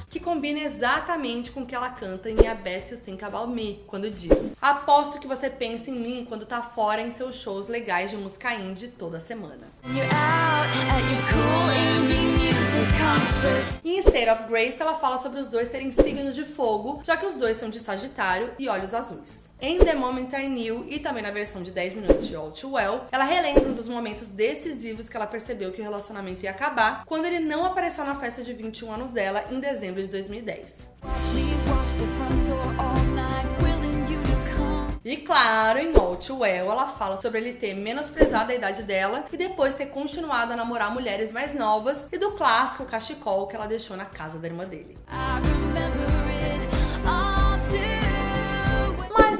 Que 0.10 0.20
combina 0.20 0.60
exatamente 0.60 1.52
com 1.52 1.62
o 1.62 1.66
que 1.66 1.74
ela 1.74 1.90
canta 1.90 2.30
em 2.30 2.48
A 2.48 2.54
Bet 2.54 2.94
You 2.94 3.00
Think 3.00 3.24
About 3.24 3.52
Me, 3.52 3.84
quando 3.88 4.10
diz: 4.10 4.32
Aposto 4.62 5.20
que 5.20 5.28
você 5.28 5.50
pensa 5.50 5.90
em 5.90 6.00
mim 6.00 6.26
quando 6.28 6.46
tá 6.46 6.62
fora 6.62 7.02
em 7.02 7.12
seus 7.12 7.36
shows 7.36 7.68
legais 7.68 8.12
de 8.12 8.18
música 8.18 8.54
indie 8.54 8.88
toda 8.88 9.20
semana. 9.20 9.68
Em 13.84 14.00
State 14.00 14.30
of 14.30 14.44
Grace, 14.44 14.78
ela 14.80 14.96
fala 14.96 15.18
sobre 15.18 15.42
os 15.42 15.48
dois 15.48 15.68
terem 15.70 15.92
signos 15.92 16.34
de 16.36 16.46
fogo, 16.46 17.02
já 17.04 17.18
que 17.18 17.26
os 17.26 17.36
dois 17.36 17.58
são 17.58 17.70
de 17.70 17.80
Sagitário 17.80 18.52
e 18.58 18.70
olhos 18.70 18.94
azuis. 18.94 19.50
Em 19.60 19.78
The 19.78 19.94
Moment 19.94 20.30
I 20.34 20.48
Knew 20.48 20.86
e 20.88 20.98
também 20.98 21.22
na 21.22 21.30
versão 21.30 21.62
de 21.62 21.70
10 21.70 21.96
minutos 21.96 22.28
de 22.28 22.36
All 22.36 22.52
Too 22.52 22.72
Well, 22.72 23.02
ela 23.12 23.26
relembra 23.26 23.70
um 23.70 23.74
dos 23.74 23.88
momentos 23.88 24.28
decisivos 24.30 25.10
que 25.10 25.18
ela 25.18 25.28
percebeu 25.28 25.72
que 25.72 25.82
o 25.82 25.84
relacionamento 25.84 26.44
ia 26.44 26.52
acabar 26.52 27.04
quando 27.06 27.26
ele 27.26 27.40
não 27.40 27.66
apareceu 27.66 28.06
na 28.06 28.16
festa 28.16 28.42
de 28.42 28.54
21 28.54 28.92
anos 28.92 29.12
dela 29.12 29.44
em 29.52 29.60
dezembro 29.60 30.02
de 30.02 30.08
2010. 30.08 30.88
E 35.04 35.18
claro, 35.18 35.80
em 35.80 35.92
All 35.98 36.20
Well, 36.30 36.72
ela 36.72 36.88
fala 36.88 37.18
sobre 37.18 37.40
ele 37.40 37.54
ter 37.54 37.74
menosprezado 37.74 38.52
a 38.52 38.56
idade 38.56 38.84
dela 38.84 39.26
e 39.32 39.38
depois 39.38 39.74
ter 39.74 39.88
continuado 39.88 40.54
a 40.54 40.56
namorar 40.56 40.94
mulheres 40.94 41.32
mais 41.32 41.56
novas 41.56 42.08
e 42.12 42.20
do 42.20 42.34
clássico 42.34 42.86
cachecol 42.86 43.48
que 43.48 43.56
ela 43.56 43.68
deixou 43.68 43.98
na 43.98 44.06
casa 44.06 44.38
da 44.38 44.48
irmã 44.48 44.64
dele. 44.64 44.96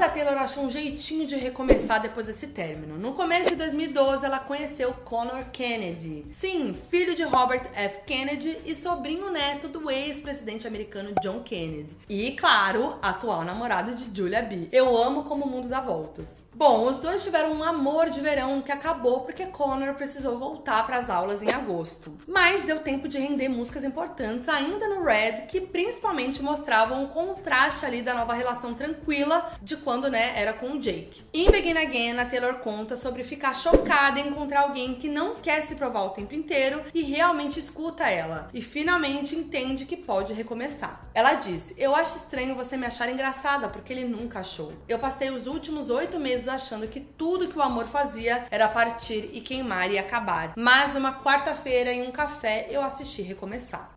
A 0.02 0.08
Taylor 0.08 0.36
achou 0.36 0.64
um 0.64 0.70
jeitinho 0.70 1.26
de 1.28 1.36
recomeçar 1.36 2.02
depois 2.02 2.26
desse 2.26 2.48
término. 2.48 2.98
No 2.98 3.12
começo 3.12 3.50
de 3.50 3.54
2012, 3.54 4.26
ela 4.26 4.40
conheceu 4.40 4.92
Conor 5.04 5.44
Kennedy. 5.52 6.26
Sim, 6.32 6.76
filho 6.90 7.14
de 7.14 7.22
Robert 7.22 7.70
F. 7.72 8.00
Kennedy 8.04 8.56
e 8.66 8.74
sobrinho 8.74 9.30
neto 9.30 9.68
do 9.68 9.88
ex-presidente 9.88 10.66
americano 10.66 11.14
John 11.22 11.40
Kennedy. 11.44 11.96
E, 12.08 12.32
claro, 12.32 12.96
atual 13.00 13.44
namorado 13.44 13.94
de 13.94 14.16
Julia 14.16 14.42
B. 14.42 14.66
Eu 14.72 14.96
amo 14.96 15.22
como 15.22 15.44
o 15.44 15.48
mundo 15.48 15.68
dá 15.68 15.80
voltas. 15.80 16.41
Bom, 16.54 16.86
os 16.86 16.98
dois 16.98 17.22
tiveram 17.22 17.54
um 17.54 17.64
amor 17.64 18.10
de 18.10 18.20
verão 18.20 18.60
que 18.60 18.70
acabou 18.70 19.20
porque 19.20 19.46
Connor 19.46 19.94
precisou 19.94 20.38
voltar 20.38 20.86
para 20.86 20.98
as 20.98 21.08
aulas 21.08 21.42
em 21.42 21.50
agosto. 21.50 22.18
Mas 22.28 22.62
deu 22.62 22.80
tempo 22.80 23.08
de 23.08 23.18
render 23.18 23.48
músicas 23.48 23.84
importantes 23.84 24.50
ainda 24.50 24.86
no 24.86 25.02
Red, 25.02 25.46
que 25.48 25.62
principalmente 25.62 26.42
mostravam 26.42 27.04
o 27.04 27.08
contraste 27.08 27.86
ali 27.86 28.02
da 28.02 28.12
nova 28.12 28.34
relação 28.34 28.74
tranquila 28.74 29.50
de 29.62 29.78
quando, 29.78 30.10
né, 30.10 30.34
era 30.36 30.52
com 30.52 30.72
o 30.72 30.78
Jake. 30.78 31.22
Em 31.32 31.50
Begin 31.50 31.78
Again, 31.78 32.18
a 32.18 32.26
Taylor 32.26 32.56
conta 32.56 32.96
sobre 32.96 33.24
ficar 33.24 33.54
chocada 33.54 34.20
em 34.20 34.28
encontrar 34.28 34.60
alguém 34.60 34.94
que 34.94 35.08
não 35.08 35.36
quer 35.36 35.62
se 35.62 35.74
provar 35.74 36.02
o 36.02 36.10
tempo 36.10 36.34
inteiro 36.34 36.82
e 36.92 37.02
realmente 37.02 37.58
escuta 37.58 38.10
ela 38.10 38.50
e 38.52 38.60
finalmente 38.60 39.34
entende 39.34 39.86
que 39.86 39.96
pode 39.96 40.34
recomeçar. 40.34 41.00
Ela 41.14 41.32
diz: 41.32 41.72
"Eu 41.78 41.96
acho 41.96 42.18
estranho 42.18 42.54
você 42.54 42.76
me 42.76 42.86
achar 42.86 43.08
engraçada 43.08 43.70
porque 43.70 43.92
ele 43.92 44.06
nunca 44.06 44.40
achou. 44.40 44.72
Eu 44.86 44.98
passei 44.98 45.30
os 45.30 45.46
últimos 45.46 45.88
oito 45.88 46.20
meses 46.20 46.41
vezes 46.42 46.48
achando 46.48 46.88
que 46.88 47.00
tudo 47.00 47.48
que 47.48 47.58
o 47.58 47.62
amor 47.62 47.86
fazia 47.86 48.46
era 48.50 48.68
partir 48.68 49.30
e 49.32 49.40
queimar 49.40 49.90
e 49.90 49.98
acabar. 49.98 50.52
Mas 50.56 50.94
numa 50.94 51.22
quarta-feira, 51.22 51.92
em 51.92 52.06
um 52.06 52.10
café, 52.10 52.66
eu 52.70 52.82
assisti 52.82 53.22
recomeçar. 53.22 53.92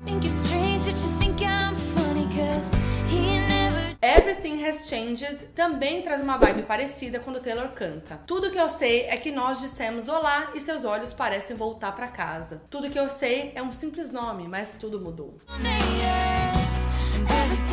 Everything 4.02 4.64
Has 4.64 4.88
Changed 4.88 5.48
também 5.56 6.04
traz 6.04 6.22
uma 6.22 6.38
vibe 6.38 6.64
parecida 6.64 7.20
quando 7.20 7.42
Taylor 7.42 7.70
canta. 7.70 8.20
Tudo 8.28 8.52
que 8.52 8.60
eu 8.60 8.70
sei 8.70 9.08
é 9.08 9.18
que 9.18 9.32
nós 9.32 9.60
dissemos 9.60 10.08
olá 10.08 10.52
e 10.54 10.60
seus 10.60 10.86
olhos 10.86 11.12
parecem 11.12 11.56
voltar 11.56 11.92
para 11.94 12.08
casa. 12.08 12.62
Tudo 12.70 12.90
que 12.90 13.00
eu 13.00 13.10
sei 13.10 13.52
é 13.56 13.64
um 13.64 13.72
simples 13.72 14.12
nome, 14.12 14.48
mas 14.48 14.76
tudo 14.80 15.02
mudou. 15.02 15.36
Changed. 15.48 17.65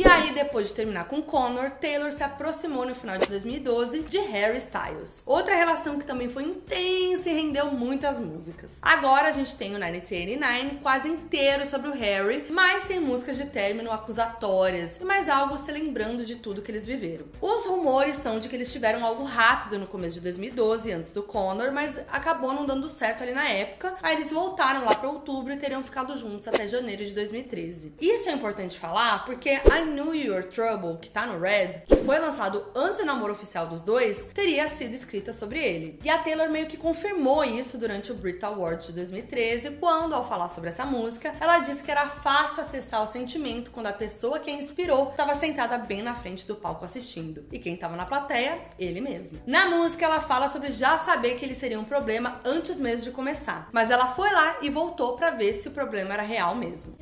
E 0.00 0.08
aí, 0.08 0.32
depois 0.32 0.68
de 0.68 0.74
terminar 0.74 1.04
com 1.08 1.20
Connor, 1.20 1.72
Taylor 1.72 2.10
se 2.10 2.22
aproximou 2.22 2.86
no 2.86 2.94
final 2.94 3.18
de 3.18 3.26
2012 3.26 4.00
de 4.04 4.16
Harry 4.16 4.56
Styles. 4.56 5.22
Outra 5.26 5.54
relação 5.54 5.98
que 5.98 6.06
também 6.06 6.30
foi 6.30 6.44
intensa 6.44 7.28
e 7.28 7.34
rendeu 7.34 7.66
muitas 7.66 8.18
músicas. 8.18 8.70
Agora 8.80 9.28
a 9.28 9.32
gente 9.32 9.54
tem 9.56 9.68
o 9.68 9.78
1989 9.78 10.78
quase 10.82 11.06
inteiro 11.06 11.66
sobre 11.66 11.90
o 11.90 11.92
Harry, 11.92 12.46
mas 12.48 12.84
sem 12.84 12.98
músicas 12.98 13.36
de 13.36 13.44
término 13.44 13.92
acusatórias 13.92 14.98
e 14.98 15.04
mais 15.04 15.28
algo 15.28 15.58
se 15.58 15.70
lembrando 15.70 16.24
de 16.24 16.36
tudo 16.36 16.62
que 16.62 16.70
eles 16.70 16.86
viveram. 16.86 17.26
Os 17.38 17.66
rumores 17.66 18.16
são 18.16 18.40
de 18.40 18.48
que 18.48 18.56
eles 18.56 18.72
tiveram 18.72 19.04
algo 19.04 19.24
rápido 19.24 19.78
no 19.78 19.86
começo 19.86 20.14
de 20.14 20.20
2012, 20.22 20.92
antes 20.92 21.10
do 21.10 21.22
Connor, 21.22 21.72
mas 21.72 22.00
acabou 22.10 22.54
não 22.54 22.64
dando 22.64 22.88
certo 22.88 23.22
ali 23.22 23.32
na 23.32 23.50
época. 23.50 23.94
Aí 24.02 24.16
eles 24.16 24.30
voltaram 24.30 24.82
lá 24.82 24.94
para 24.94 25.10
outubro 25.10 25.52
e 25.52 25.58
teriam 25.58 25.84
ficado 25.84 26.16
juntos 26.16 26.48
até 26.48 26.66
janeiro 26.66 27.04
de 27.04 27.12
2013. 27.12 27.92
Isso 28.00 28.30
é 28.30 28.32
importante 28.32 28.78
falar 28.78 29.26
porque 29.26 29.60
a 29.70 29.89
New 29.90 30.14
Your 30.14 30.44
Trouble, 30.44 30.98
que 30.98 31.10
tá 31.10 31.26
no 31.26 31.38
Red, 31.40 31.82
que 31.86 31.96
foi 31.96 32.18
lançado 32.18 32.64
antes 32.74 32.98
do 32.98 33.04
namoro 33.04 33.32
oficial 33.32 33.66
dos 33.66 33.82
dois, 33.82 34.24
teria 34.34 34.68
sido 34.68 34.94
escrita 34.94 35.32
sobre 35.32 35.58
ele. 35.58 35.98
E 36.02 36.08
a 36.08 36.18
Taylor 36.18 36.48
meio 36.48 36.66
que 36.66 36.76
confirmou 36.76 37.44
isso 37.44 37.76
durante 37.76 38.12
o 38.12 38.14
Brit 38.14 38.44
Awards 38.44 38.86
de 38.86 38.92
2013, 38.92 39.72
quando, 39.72 40.14
ao 40.14 40.28
falar 40.28 40.48
sobre 40.48 40.70
essa 40.70 40.84
música, 40.84 41.34
ela 41.40 41.58
disse 41.58 41.82
que 41.82 41.90
era 41.90 42.08
fácil 42.08 42.62
acessar 42.62 43.02
o 43.02 43.06
sentimento 43.06 43.70
quando 43.70 43.86
a 43.86 43.92
pessoa 43.92 44.38
que 44.38 44.50
a 44.50 44.54
inspirou 44.54 45.10
estava 45.10 45.34
sentada 45.34 45.78
bem 45.78 46.02
na 46.02 46.14
frente 46.14 46.46
do 46.46 46.56
palco 46.56 46.84
assistindo. 46.84 47.44
E 47.50 47.58
quem 47.58 47.74
estava 47.74 47.96
na 47.96 48.06
plateia, 48.06 48.58
ele 48.78 49.00
mesmo. 49.00 49.40
Na 49.46 49.66
música, 49.66 50.04
ela 50.04 50.20
fala 50.20 50.48
sobre 50.48 50.70
já 50.70 50.98
saber 50.98 51.36
que 51.36 51.44
ele 51.44 51.54
seria 51.54 51.80
um 51.80 51.84
problema 51.84 52.40
antes 52.44 52.78
mesmo 52.78 53.04
de 53.04 53.10
começar. 53.10 53.68
Mas 53.72 53.90
ela 53.90 54.08
foi 54.08 54.30
lá 54.30 54.58
e 54.62 54.70
voltou 54.70 55.16
para 55.16 55.30
ver 55.30 55.54
se 55.54 55.68
o 55.68 55.72
problema 55.72 56.14
era 56.14 56.22
real 56.22 56.54
mesmo. 56.54 56.94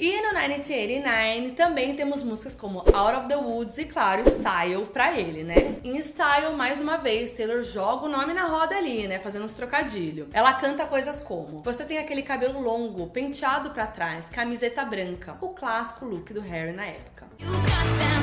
E 0.00 0.22
no 0.22 0.32
1989 0.32 1.52
também 1.56 1.96
temos 1.96 2.22
músicas 2.22 2.54
como 2.54 2.78
Out 2.78 3.16
of 3.18 3.28
the 3.28 3.36
Woods 3.36 3.78
e, 3.78 3.84
claro, 3.84 4.22
Style 4.24 4.86
pra 4.92 5.18
ele, 5.18 5.42
né? 5.42 5.80
Em 5.82 5.98
Style, 5.98 6.54
mais 6.54 6.80
uma 6.80 6.96
vez, 6.96 7.32
Taylor 7.32 7.64
joga 7.64 8.06
o 8.06 8.08
nome 8.08 8.32
na 8.32 8.46
roda 8.46 8.76
ali, 8.76 9.08
né? 9.08 9.18
Fazendo 9.18 9.44
uns 9.44 9.54
trocadilhos. 9.54 10.28
Ela 10.32 10.52
canta 10.52 10.86
coisas 10.86 11.18
como: 11.20 11.62
Você 11.62 11.84
tem 11.84 11.98
aquele 11.98 12.22
cabelo 12.22 12.60
longo, 12.60 13.08
penteado 13.08 13.70
para 13.70 13.88
trás, 13.88 14.30
camiseta 14.30 14.84
branca. 14.84 15.36
O 15.40 15.48
clássico 15.48 16.04
look 16.04 16.32
do 16.32 16.40
Harry 16.40 16.72
na 16.72 16.86
época. 16.86 17.26
You 17.40 18.17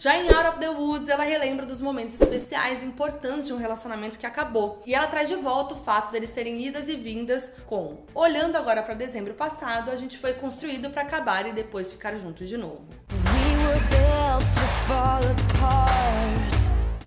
Já 0.00 0.16
em 0.16 0.32
Out 0.32 0.46
of 0.46 0.58
the 0.60 0.68
Woods, 0.68 1.08
ela 1.08 1.24
relembra 1.24 1.66
dos 1.66 1.80
momentos 1.80 2.14
especiais 2.14 2.84
importantes 2.84 3.48
de 3.48 3.52
um 3.52 3.56
relacionamento 3.56 4.16
que 4.16 4.24
acabou. 4.24 4.80
E 4.86 4.94
ela 4.94 5.08
traz 5.08 5.28
de 5.28 5.34
volta 5.34 5.74
o 5.74 5.76
fato 5.76 6.12
deles 6.12 6.30
terem 6.30 6.64
idas 6.64 6.88
e 6.88 6.94
vindas 6.94 7.50
com 7.66 8.04
olhando 8.14 8.54
agora 8.54 8.80
para 8.80 8.94
dezembro 8.94 9.34
passado, 9.34 9.90
a 9.90 9.96
gente 9.96 10.16
foi 10.16 10.34
construído 10.34 10.88
para 10.90 11.02
acabar 11.02 11.48
e 11.48 11.52
depois 11.52 11.92
ficar 11.92 12.16
juntos 12.16 12.48
de 12.48 12.56
novo. 12.56 12.86
We 16.48 16.57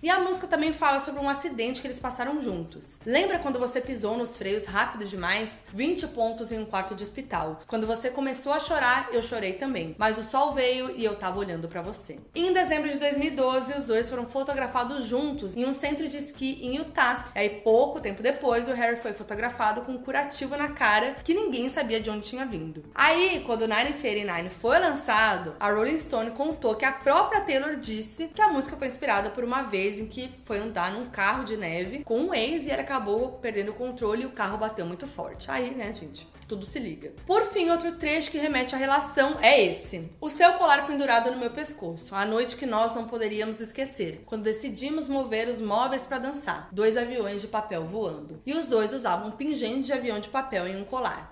e 0.01 0.09
a 0.09 0.19
música 0.19 0.47
também 0.47 0.73
fala 0.73 0.99
sobre 0.99 1.21
um 1.21 1.29
acidente 1.29 1.79
que 1.79 1.87
eles 1.87 1.99
passaram 1.99 2.41
juntos. 2.41 2.97
Lembra 3.05 3.39
quando 3.39 3.59
você 3.59 3.79
pisou 3.79 4.17
nos 4.17 4.35
freios 4.37 4.65
rápido 4.65 5.05
demais? 5.05 5.63
20 5.73 6.07
pontos 6.07 6.51
em 6.51 6.59
um 6.59 6.65
quarto 6.65 6.95
de 6.95 7.03
hospital. 7.03 7.61
Quando 7.67 7.85
você 7.85 8.09
começou 8.09 8.51
a 8.51 8.59
chorar, 8.59 9.09
eu 9.11 9.21
chorei 9.21 9.53
também. 9.53 9.95
Mas 9.97 10.17
o 10.17 10.23
sol 10.23 10.53
veio 10.53 10.91
e 10.95 11.05
eu 11.05 11.15
tava 11.15 11.39
olhando 11.39 11.67
para 11.67 11.81
você. 11.81 12.17
Em 12.33 12.51
dezembro 12.51 12.89
de 12.89 12.97
2012, 12.97 13.77
os 13.77 13.85
dois 13.85 14.09
foram 14.09 14.25
fotografados 14.25 15.05
juntos 15.05 15.55
em 15.55 15.65
um 15.65 15.73
centro 15.73 16.07
de 16.07 16.17
esqui 16.17 16.59
em 16.65 16.77
Utah. 16.77 17.25
E 17.35 17.39
aí, 17.39 17.49
pouco 17.49 17.99
tempo 17.99 18.23
depois, 18.23 18.67
o 18.67 18.73
Harry 18.73 18.97
foi 18.97 19.13
fotografado 19.13 19.81
com 19.81 19.93
um 19.93 19.97
curativo 19.97 20.57
na 20.57 20.69
cara 20.69 21.17
que 21.23 21.33
ninguém 21.33 21.69
sabia 21.69 21.99
de 21.99 22.09
onde 22.09 22.27
tinha 22.27 22.45
vindo. 22.45 22.83
Aí, 22.95 23.43
quando 23.45 23.61
o 23.61 23.67
1989 23.67 24.49
foi 24.61 24.79
lançado, 24.79 25.55
a 25.59 25.71
Rolling 25.71 25.99
Stone 25.99 26.31
contou 26.31 26.75
que 26.75 26.85
a 26.85 26.91
própria 26.91 27.41
Taylor 27.41 27.75
disse 27.75 28.27
que 28.27 28.41
a 28.41 28.47
música 28.47 28.75
foi 28.75 28.87
inspirada 28.87 29.29
por 29.29 29.43
uma 29.43 29.63
vez 29.63 29.90
vez 29.91 29.99
em 29.99 30.05
que 30.05 30.31
foi 30.45 30.59
andar 30.59 30.93
num 30.93 31.09
carro 31.09 31.43
de 31.43 31.57
neve 31.57 32.03
com 32.03 32.17
um 32.17 32.33
ex 32.33 32.65
e 32.65 32.71
ele 32.71 32.81
acabou 32.81 33.33
perdendo 33.33 33.71
o 33.71 33.73
controle 33.73 34.23
e 34.23 34.25
o 34.25 34.31
carro 34.31 34.57
bateu 34.57 34.85
muito 34.85 35.05
forte. 35.05 35.51
Aí, 35.51 35.71
né, 35.71 35.93
gente, 35.93 36.27
tudo 36.47 36.65
se 36.65 36.79
liga. 36.79 37.11
Por 37.25 37.45
fim, 37.47 37.69
outro 37.69 37.93
trecho 37.93 38.31
que 38.31 38.37
remete 38.37 38.73
à 38.73 38.77
relação 38.77 39.37
é 39.41 39.61
esse: 39.61 40.09
o 40.19 40.29
seu 40.29 40.53
colar 40.53 40.87
pendurado 40.87 41.31
no 41.31 41.37
meu 41.37 41.49
pescoço, 41.49 42.15
a 42.15 42.25
noite 42.25 42.55
que 42.55 42.65
nós 42.65 42.95
não 42.95 43.05
poderíamos 43.05 43.59
esquecer, 43.59 44.23
quando 44.25 44.43
decidimos 44.43 45.07
mover 45.07 45.47
os 45.49 45.61
móveis 45.61 46.03
para 46.03 46.19
dançar, 46.19 46.69
dois 46.71 46.95
aviões 46.97 47.41
de 47.41 47.47
papel 47.47 47.85
voando. 47.85 48.41
E 48.45 48.53
os 48.53 48.67
dois 48.67 48.93
usavam 48.93 49.31
pingentes 49.31 49.85
de 49.85 49.93
avião 49.93 50.19
de 50.19 50.29
papel 50.29 50.67
em 50.67 50.81
um 50.81 50.85
colar. 50.85 51.31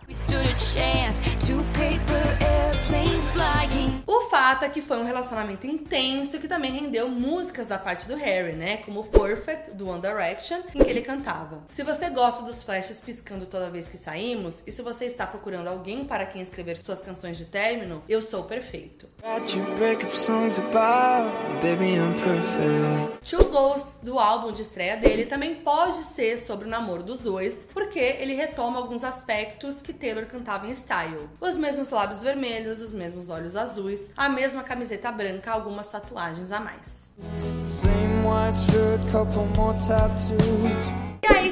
O 4.05 4.29
fato 4.29 4.65
é 4.65 4.69
que 4.69 4.81
foi 4.81 4.97
um 4.97 5.03
relacionamento 5.03 5.67
intenso 5.67 6.39
que 6.39 6.47
também 6.47 6.71
rendeu 6.71 7.09
músicas 7.09 7.67
da 7.67 7.77
parte 7.77 8.07
do 8.07 8.15
Harry, 8.15 8.53
né? 8.53 8.77
Como 8.77 9.03
Perfect, 9.03 9.75
do 9.75 9.87
One 9.87 10.01
Direction, 10.01 10.59
em 10.73 10.83
que 10.83 10.89
ele 10.89 11.01
cantava. 11.01 11.63
Se 11.73 11.83
você 11.83 12.09
gosta 12.09 12.43
dos 12.43 12.63
flashes 12.63 12.99
piscando 12.99 13.45
toda 13.45 13.69
vez 13.69 13.87
que 13.87 13.97
saímos, 13.97 14.63
e 14.65 14.71
se 14.71 14.81
você 14.81 15.05
está 15.05 15.27
procurando 15.27 15.67
alguém 15.67 16.05
para 16.05 16.25
quem 16.25 16.41
escrever 16.41 16.77
suas 16.77 17.01
canções 17.01 17.37
de 17.37 17.45
término, 17.45 18.03
eu 18.09 18.21
sou 18.21 18.43
perfeito. 18.43 19.09
Two 23.23 23.45
Ghosts, 23.45 23.99
do 24.01 24.17
álbum 24.17 24.51
de 24.51 24.61
estreia 24.61 24.95
dele, 24.95 25.25
também 25.25 25.55
pode 25.55 26.03
ser 26.03 26.37
sobre 26.39 26.65
o 26.65 26.69
namoro 26.69 27.03
dos 27.03 27.19
dois, 27.19 27.67
porque 27.73 27.99
ele 27.99 28.33
retoma 28.33 28.77
alguns 28.77 29.03
aspectos 29.03 29.81
que 29.81 29.91
Taylor 29.91 30.25
cantava 30.25 30.67
em 30.67 30.73
Style. 30.73 31.29
Os 31.41 31.55
mesmos 31.55 31.89
lábios 31.89 32.21
vermelhos, 32.21 32.79
os 32.81 32.91
mesmos 32.91 33.18
olhos 33.27 33.55
azuis, 33.55 34.09
a 34.15 34.29
mesma 34.29 34.61
camiseta 34.61 35.11
branca, 35.11 35.51
algumas 35.51 35.87
tatuagens 35.87 36.51
a 36.51 36.59
mais. 36.59 37.09
Same 37.65 38.23
white 38.23 38.57
shirt, 38.57 39.11
couple 39.11 39.45
more 39.57 39.73
tattoos. 39.73 41.08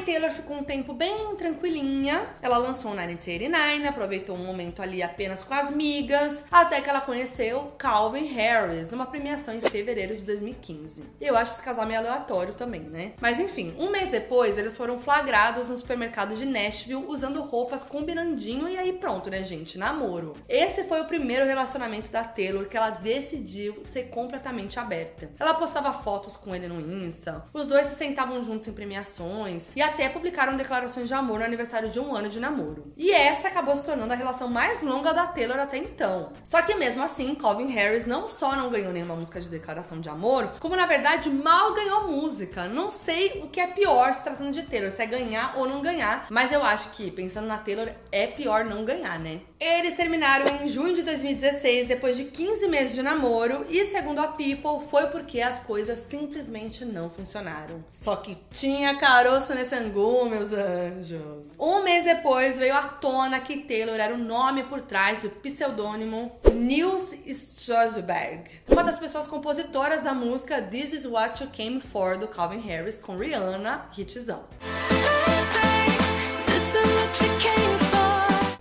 Taylor 0.07 0.31
ficou 0.31 0.55
um 0.55 0.63
tempo 0.63 0.93
bem 0.93 1.35
tranquilinha. 1.35 2.29
Ela 2.41 2.57
lançou 2.57 2.91
o 2.91 2.95
1989, 2.95 3.87
aproveitou 3.89 4.37
um 4.37 4.45
momento 4.45 4.81
ali 4.81 5.03
apenas 5.03 5.43
com 5.43 5.53
as 5.53 5.69
migas, 5.71 6.45
até 6.49 6.79
que 6.79 6.89
ela 6.89 7.01
conheceu 7.01 7.65
Calvin 7.77 8.23
Harris 8.23 8.89
numa 8.89 9.05
premiação 9.05 9.55
em 9.55 9.59
fevereiro 9.59 10.15
de 10.15 10.23
2015. 10.23 11.03
E 11.19 11.27
eu 11.27 11.35
acho 11.35 11.55
esse 11.55 11.61
casal 11.61 11.85
meio 11.85 11.99
aleatório 11.99 12.53
também, 12.53 12.83
né? 12.83 13.11
Mas 13.19 13.37
enfim, 13.37 13.75
um 13.77 13.89
mês 13.89 14.09
depois 14.09 14.57
eles 14.57 14.77
foram 14.77 14.97
flagrados 14.97 15.67
no 15.67 15.75
supermercado 15.75 16.35
de 16.35 16.45
Nashville 16.45 17.03
usando 17.05 17.41
roupas 17.41 17.83
combinandinho 17.83 18.69
e 18.69 18.77
aí 18.77 18.93
pronto, 18.93 19.29
né, 19.29 19.43
gente? 19.43 19.77
Namoro. 19.77 20.37
Esse 20.47 20.85
foi 20.85 21.01
o 21.01 21.05
primeiro 21.05 21.45
relacionamento 21.45 22.09
da 22.09 22.23
Taylor 22.23 22.69
que 22.69 22.77
ela 22.77 22.91
decidiu 22.91 23.83
ser 23.83 24.03
completamente 24.03 24.79
aberta. 24.79 25.29
Ela 25.37 25.55
postava 25.55 25.91
fotos 25.91 26.37
com 26.37 26.55
ele 26.55 26.69
no 26.69 26.79
Insta, 26.79 27.43
os 27.51 27.65
dois 27.65 27.87
se 27.87 27.95
sentavam 27.95 28.41
juntos 28.45 28.69
em 28.69 28.73
premiações, 28.73 29.65
e 29.75 29.81
até 29.97 30.07
publicaram 30.09 30.55
declarações 30.55 31.07
de 31.07 31.13
amor 31.15 31.39
no 31.39 31.45
aniversário 31.45 31.89
de 31.89 31.99
um 31.99 32.15
ano 32.15 32.29
de 32.29 32.39
namoro. 32.39 32.93
E 32.95 33.11
essa 33.11 33.47
acabou 33.47 33.75
se 33.75 33.83
tornando 33.83 34.13
a 34.13 34.15
relação 34.15 34.47
mais 34.47 34.83
longa 34.83 35.11
da 35.11 35.25
Taylor 35.25 35.57
até 35.57 35.77
então. 35.77 36.31
Só 36.43 36.61
que 36.61 36.75
mesmo 36.75 37.01
assim, 37.01 37.33
Calvin 37.33 37.71
Harris 37.71 38.05
não 38.05 38.29
só 38.29 38.55
não 38.55 38.69
ganhou 38.69 38.93
nenhuma 38.93 39.15
música 39.15 39.41
de 39.41 39.49
declaração 39.49 39.99
de 39.99 40.07
amor, 40.07 40.53
como 40.59 40.75
na 40.75 40.85
verdade 40.85 41.31
mal 41.31 41.73
ganhou 41.73 42.07
música. 42.07 42.65
Não 42.65 42.91
sei 42.91 43.41
o 43.43 43.49
que 43.49 43.59
é 43.59 43.65
pior 43.65 44.13
se 44.13 44.21
tratando 44.21 44.51
de 44.51 44.61
Taylor, 44.61 44.91
se 44.91 45.01
é 45.01 45.07
ganhar 45.07 45.57
ou 45.57 45.67
não 45.67 45.81
ganhar, 45.81 46.27
mas 46.29 46.51
eu 46.51 46.63
acho 46.63 46.91
que 46.91 47.09
pensando 47.09 47.47
na 47.47 47.57
Taylor 47.57 47.89
é 48.11 48.27
pior 48.27 48.65
não 48.65 48.85
ganhar, 48.85 49.19
né? 49.19 49.41
Eles 49.59 49.95
terminaram 49.95 50.63
em 50.63 50.69
junho 50.69 50.93
de 50.93 51.01
2016, 51.01 51.87
depois 51.87 52.15
de 52.15 52.25
15 52.25 52.67
meses 52.67 52.93
de 52.93 53.01
namoro, 53.01 53.65
e 53.67 53.85
segundo 53.85 54.19
a 54.19 54.27
People, 54.27 54.87
foi 54.91 55.07
porque 55.07 55.41
as 55.41 55.59
coisas 55.61 55.97
simplesmente 56.07 56.85
não 56.85 57.09
funcionaram. 57.09 57.83
Só 57.91 58.15
que 58.17 58.37
tinha 58.51 58.95
caroço 58.99 59.55
nesse 59.55 59.73
angu, 59.87 60.25
meus 60.25 60.51
anjos. 60.51 61.55
Um 61.57 61.83
mês 61.83 62.03
depois 62.03 62.57
veio 62.57 62.75
à 62.75 62.83
tona 62.83 63.39
que 63.39 63.57
Taylor 63.57 63.99
era 63.99 64.13
o 64.13 64.17
nome 64.17 64.63
por 64.63 64.81
trás 64.81 65.19
do 65.19 65.29
pseudônimo 65.29 66.31
Nils 66.53 67.13
Strasberg, 67.25 68.49
uma 68.67 68.83
das 68.83 68.99
pessoas 68.99 69.27
compositoras 69.27 70.03
da 70.03 70.13
música 70.13 70.61
This 70.61 70.93
Is 70.93 71.05
What 71.05 71.43
You 71.43 71.49
Came 71.51 71.79
For 71.79 72.17
do 72.17 72.27
Calvin 72.27 72.59
Harris 72.59 72.97
com 72.97 73.17
Rihanna, 73.17 73.89
hitzão. 73.97 74.43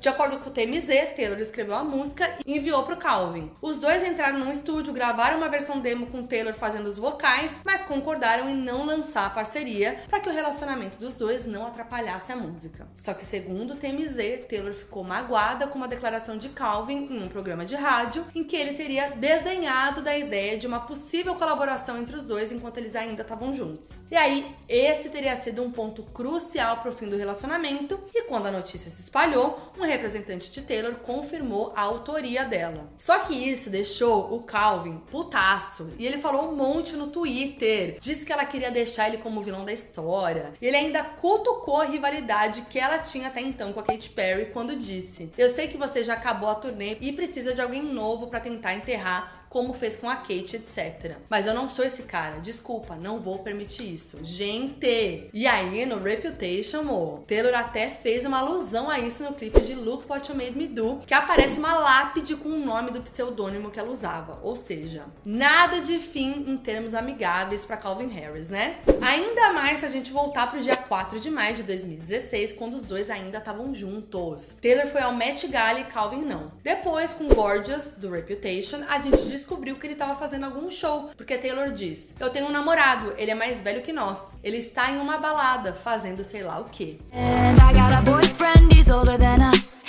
De 0.07 0.11
acordo 0.11 0.39
com 0.39 0.49
o 0.49 0.53
TMZ, 0.53 1.17
Taylor 1.17 1.41
escreveu 1.41 1.75
a 1.75 1.83
música 1.83 2.39
e 2.47 2.57
enviou 2.57 2.85
pro 2.85 2.97
Calvin. 2.97 3.51
Os 3.61 3.77
dois 3.77 4.05
entraram 4.05 4.39
num 4.39 4.53
estúdio, 4.53 4.93
gravaram 4.93 5.39
uma 5.39 5.49
versão 5.49 5.81
demo 5.81 6.07
com 6.07 6.25
Taylor 6.25 6.55
fazendo 6.55 6.87
os 6.87 6.97
vocais, 6.97 7.51
mas 7.65 7.83
concordaram 7.83 8.49
em 8.49 8.55
não 8.55 8.87
lançar 8.87 9.27
a 9.27 9.31
parceria 9.31 9.99
para 10.09 10.21
que 10.21 10.29
o 10.29 10.33
relacionamento 10.33 10.97
dos 10.97 11.17
dois 11.17 11.45
não 11.45 11.67
atrapalhasse 11.67 12.31
a 12.31 12.37
música. 12.37 12.87
Só 12.95 13.13
que 13.15 13.25
segundo 13.25 13.73
o 13.73 13.77
TMZ, 13.77 14.47
Taylor 14.49 14.73
ficou 14.75 15.03
magoada 15.03 15.67
com 15.67 15.77
uma 15.77 15.89
declaração 15.89 16.39
de 16.39 16.51
Calvin 16.51 17.09
em 17.11 17.25
um 17.25 17.29
programa 17.29 17.65
de 17.65 17.75
rádio 17.75 18.25
em 18.33 18.45
que 18.45 18.55
ele 18.55 18.75
teria 18.75 19.11
desdenhado 19.11 20.03
da 20.03 20.17
ideia 20.17 20.57
de 20.57 20.69
uma 20.69 20.79
possível 20.79 21.35
colaboração 21.35 21.99
entre 21.99 22.15
os 22.15 22.25
dois 22.25 22.53
enquanto 22.53 22.79
eles 22.79 22.95
ainda 22.95 23.23
estavam 23.23 23.53
juntos. 23.57 24.01
E 24.09 24.15
aí, 24.15 24.55
esse 24.69 25.09
teria 25.09 25.37
sido 25.37 25.65
um 25.65 25.73
ponto 25.73 26.05
crucial 26.05 26.77
pro 26.77 26.93
fim 26.93 27.07
do 27.07 27.17
relacionamento, 27.17 27.99
e 28.15 28.23
quando 28.23 28.47
a 28.47 28.53
notícia 28.53 28.89
se 28.89 29.03
espalhou, 29.03 29.73
um 29.77 29.96
representante 29.97 30.51
de 30.51 30.63
Taylor 30.63 30.95
confirmou 30.97 31.73
a 31.75 31.81
autoria 31.83 32.45
dela. 32.45 32.91
Só 32.97 33.21
que 33.21 33.35
isso 33.35 33.71
deixou 33.71 34.35
o 34.35 34.43
Calvin 34.43 34.99
putaço 35.11 35.93
e 35.99 36.07
ele 36.07 36.19
falou 36.19 36.51
um 36.51 36.57
monte 36.57 36.97
no 36.97 37.11
Twitter. 37.11 37.99
Disse 38.01 38.25
que 38.25 38.33
ela 38.33 38.45
queria 38.45 38.71
deixar 38.71 39.09
ele 39.09 39.19
como 39.19 39.43
vilão 39.43 39.65
da 39.65 39.73
história. 39.73 40.53
Ele 40.61 40.77
ainda 40.77 41.03
cutucou 41.03 41.81
a 41.81 41.85
rivalidade 41.85 42.63
que 42.63 42.79
ela 42.79 42.99
tinha 42.99 43.29
até 43.29 43.41
então 43.41 43.73
com 43.73 43.81
a 43.81 43.83
Katy 43.83 44.11
Perry 44.11 44.47
quando 44.53 44.77
disse: 44.77 45.31
Eu 45.37 45.51
sei 45.53 45.69
que 45.69 45.79
você 45.79 46.05
já 46.05 46.15
acabou 46.15 46.49
a 46.49 46.55
turnê 46.55 46.97
e 47.01 47.13
precisa 47.13 47.55
de 47.55 47.61
alguém 47.61 47.83
novo 47.83 48.29
para 48.29 48.41
tentar 48.41 48.75
enterrar 48.75 49.46
como 49.57 49.73
fez 49.73 49.97
com 49.97 50.07
a 50.07 50.17
Kate, 50.17 50.57
etc. 50.57 51.17
Mas 51.31 51.47
eu 51.47 51.55
não 51.55 51.71
sou 51.71 51.83
esse 51.83 52.03
cara, 52.03 52.41
desculpa, 52.41 52.95
não 52.95 53.21
vou 53.21 53.39
permitir 53.39 53.95
isso. 53.95 54.19
Gente! 54.23 55.31
E 55.33 55.47
aí, 55.47 55.87
no 55.87 55.99
Reputation, 55.99 56.83
o 56.83 57.25
Taylor 57.27 57.55
até 57.55 57.89
fez 57.89 58.27
uma 58.27 58.41
alusão 58.41 58.91
a 58.91 59.01
isso 59.01 59.23
no 59.23 59.33
clipe 59.33 59.59
de 59.63 59.75
Look 59.75 60.05
What 60.07 60.31
You 60.31 60.37
Made 60.37 60.59
Me 60.59 60.69
Do, 60.69 61.01
que 61.07 61.15
aparece 61.15 61.59
uma 61.59 61.73
lápide 61.73 62.37
com 62.37 62.51
o 62.51 62.59
nome 62.59 62.91
do 62.91 63.01
pseudônimo 63.01 63.71
que 63.71 63.81
ela 63.81 63.91
usava. 63.91 64.39
Ou 64.43 64.55
seja, 64.57 65.05
nada 65.25 65.81
de 65.81 65.99
fim 66.01 66.45
em 66.47 66.59
termos 66.59 66.93
amigáveis 66.93 67.65
para 67.65 67.79
Calvin 67.79 68.09
Harris, 68.09 68.51
né? 68.51 68.81
Ainda 69.01 69.55
mais 69.55 69.79
se 69.79 69.87
a 69.87 69.91
gente 69.91 70.13
voltar 70.13 70.51
pro 70.51 70.61
dia 70.61 70.77
4 70.77 71.19
de 71.19 71.31
maio 71.31 71.57
de 71.57 71.63
2016, 71.63 72.53
quando 72.53 72.75
os 72.75 72.85
dois 72.85 73.09
ainda 73.09 73.39
estavam 73.39 73.75
juntos. 73.75 74.55
Taylor 74.61 74.87
foi 74.89 75.01
ao 75.01 75.15
Met 75.15 75.49
Gala 75.49 75.81
e 75.81 75.85
Calvin 75.85 76.27
não. 76.27 76.53
Depois, 76.63 77.15
com 77.15 77.27
Gorgeous, 77.27 77.93
do 77.97 78.11
Reputation, 78.11 78.85
a 78.87 78.99
gente 78.99 79.23
descobriu 79.23 79.46
que 79.47 79.87
ele 79.87 79.93
estava 79.95 80.15
fazendo 80.15 80.45
algum 80.45 80.71
show, 80.71 81.11
porque 81.17 81.39
Taylor 81.39 81.71
diz: 81.73 82.15
Eu 82.19 82.31
tenho 82.31 82.47
um 82.47 82.53
namorado, 82.53 83.15
ele 83.17 83.31
é 83.31 83.35
mais 83.35 83.63
velho 83.63 83.83
que 83.83 83.93
nós. 83.93 84.19
Ele 84.43 84.59
está 84.59 84.91
em 84.91 84.99
uma 84.99 85.19
balada 85.19 85.73
fazendo 85.73 86.25
sei 86.25 86.43
lá 86.43 86.59
o 86.59 86.65
que. 86.65 86.99
And 87.13 87.57
I 87.57 87.73
got 87.73 87.93
a 87.93 88.03
boyfriend, 88.03 88.75
he's 88.75 88.91
older 88.91 89.19
than 89.19 89.51
us. 89.51 89.85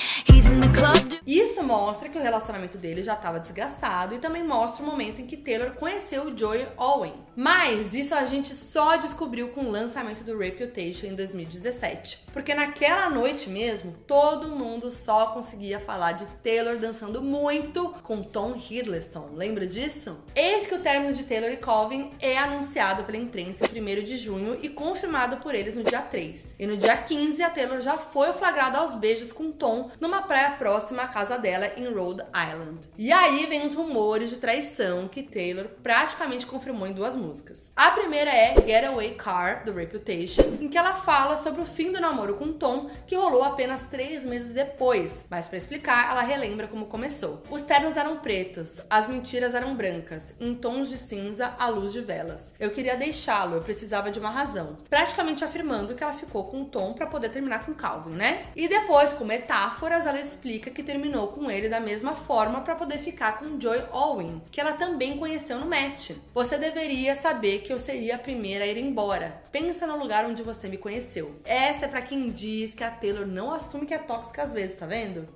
Isso 1.27 1.61
mostra 1.61 2.07
que 2.07 2.17
o 2.17 2.21
relacionamento 2.21 2.77
dele 2.77 3.03
já 3.03 3.13
estava 3.13 3.37
desgastado 3.37 4.15
e 4.15 4.17
também 4.17 4.45
mostra 4.45 4.81
o 4.81 4.87
momento 4.87 5.21
em 5.21 5.27
que 5.27 5.35
Taylor 5.35 5.71
conheceu 5.71 6.23
o 6.23 6.37
Joey 6.37 6.65
Owen. 6.77 7.15
Mas 7.35 7.93
isso 7.93 8.15
a 8.15 8.25
gente 8.25 8.55
só 8.55 8.95
descobriu 8.95 9.49
com 9.49 9.65
o 9.65 9.69
lançamento 9.69 10.23
do 10.23 10.37
Reputation 10.37 11.07
em 11.07 11.15
2017. 11.15 12.23
Porque 12.31 12.55
naquela 12.55 13.09
noite 13.09 13.49
mesmo, 13.49 13.93
todo 14.07 14.55
mundo 14.55 14.89
só 14.89 15.27
conseguia 15.27 15.81
falar 15.81 16.13
de 16.13 16.25
Taylor 16.41 16.77
dançando 16.77 17.21
muito 17.21 17.93
com 18.03 18.23
Tom 18.23 18.55
Hiddleston. 18.55 19.31
Lembra 19.33 19.67
disso? 19.67 20.17
Eis 20.33 20.65
que 20.65 20.75
o 20.75 20.79
término 20.79 21.13
de 21.13 21.25
Taylor 21.25 21.51
e 21.51 21.57
Calvin 21.57 22.09
é 22.21 22.37
anunciado 22.37 23.03
pela 23.03 23.17
imprensa 23.17 23.65
em 23.65 23.81
1 23.81 24.03
de 24.05 24.17
junho 24.17 24.57
e 24.63 24.69
confirmado 24.69 25.37
por 25.37 25.53
eles 25.53 25.75
no 25.75 25.83
dia 25.83 26.01
3. 26.01 26.55
E 26.57 26.65
no 26.65 26.77
dia 26.77 26.95
15, 26.95 27.43
a 27.43 27.49
Taylor 27.49 27.81
já 27.81 27.97
foi 27.97 28.31
flagrada 28.31 28.77
aos 28.77 28.95
beijos 28.95 29.33
com 29.33 29.51
Tom 29.51 29.91
numa 29.99 30.21
praia 30.21 30.51
próxima 30.51 31.03
à 31.03 31.16
casa 31.17 31.35
dela 31.39 31.71
em 31.75 31.91
Rhode 31.91 32.21
Island. 32.29 32.77
E 32.95 33.11
aí 33.11 33.47
vem 33.47 33.65
os 33.65 33.73
rumores 33.73 34.29
de 34.29 34.35
traição 34.35 35.07
que 35.07 35.23
Taylor 35.23 35.65
praticamente 35.81 36.45
confirmou 36.45 36.87
em 36.87 36.93
duas 36.93 37.15
músicas. 37.15 37.71
A 37.75 37.89
primeira 37.89 38.29
é 38.29 38.53
Getaway 38.53 39.15
Car, 39.15 39.65
do 39.65 39.73
Reputation, 39.73 40.43
em 40.61 40.67
que 40.67 40.77
ela 40.77 40.93
fala 40.93 41.41
sobre 41.41 41.61
o 41.61 41.65
fim 41.65 41.91
do 41.91 41.99
namoro 41.99 42.35
com 42.35 42.53
Tom, 42.53 42.91
que 43.07 43.15
rolou 43.15 43.43
apenas 43.43 43.81
três 43.89 44.23
meses 44.23 44.51
depois. 44.51 45.25
Mas 45.27 45.47
para 45.47 45.57
explicar, 45.57 46.11
ela 46.11 46.21
relembra 46.21 46.67
como 46.67 46.85
começou. 46.85 47.41
Os 47.49 47.63
ternos 47.63 47.97
eram 47.97 48.17
pretos, 48.17 48.79
as 48.87 49.07
mentiras 49.07 49.55
eram 49.55 49.73
brancas, 49.75 50.35
em 50.39 50.53
tons 50.53 50.87
de 50.87 50.97
cinza 50.97 51.55
à 51.57 51.67
luz 51.67 51.93
de 51.93 52.01
velas. 52.01 52.53
Eu 52.59 52.69
queria 52.69 52.95
deixá-lo, 52.95 53.55
eu 53.55 53.61
precisava 53.61 54.11
de 54.11 54.19
uma 54.19 54.29
razão. 54.29 54.75
Praticamente 54.87 55.43
afirmando 55.43 55.95
que 55.95 56.03
ela 56.03 56.13
ficou 56.13 56.43
com 56.43 56.63
Tom 56.63 56.93
para 56.93 57.07
poder 57.07 57.29
terminar 57.29 57.65
com 57.65 57.73
Calvin, 57.73 58.11
né? 58.11 58.45
E 58.55 58.67
depois, 58.67 59.13
com 59.13 59.25
metáforas, 59.25 60.05
ela 60.05 60.19
explica 60.19 60.69
que 60.69 60.83
terminou 60.83 61.06
com 61.27 61.49
ele 61.49 61.69
da 61.69 61.79
mesma 61.79 62.13
forma 62.13 62.61
para 62.61 62.75
poder 62.75 62.97
ficar 62.99 63.39
com 63.39 63.59
Joy 63.59 63.81
Owen, 63.91 64.41
que 64.51 64.59
ela 64.59 64.73
também 64.73 65.17
conheceu 65.17 65.59
no 65.59 65.65
match. 65.65 66.11
Você 66.33 66.57
deveria 66.57 67.15
saber 67.15 67.59
que 67.59 67.71
eu 67.71 67.79
seria 67.79 68.15
a 68.15 68.19
primeira 68.19 68.65
a 68.65 68.67
ir 68.67 68.77
embora. 68.77 69.41
Pensa 69.51 69.87
no 69.87 69.97
lugar 69.97 70.25
onde 70.25 70.43
você 70.43 70.67
me 70.67 70.77
conheceu. 70.77 71.35
Essa 71.45 71.85
é 71.85 71.87
para 71.87 72.01
quem 72.01 72.29
diz 72.29 72.73
que 72.73 72.83
a 72.83 72.91
Taylor 72.91 73.25
não 73.25 73.53
assume 73.53 73.85
que 73.85 73.93
é 73.93 73.97
tóxica 73.97 74.43
às 74.43 74.53
vezes, 74.53 74.75
tá 74.75 74.85
vendo? 74.85 75.27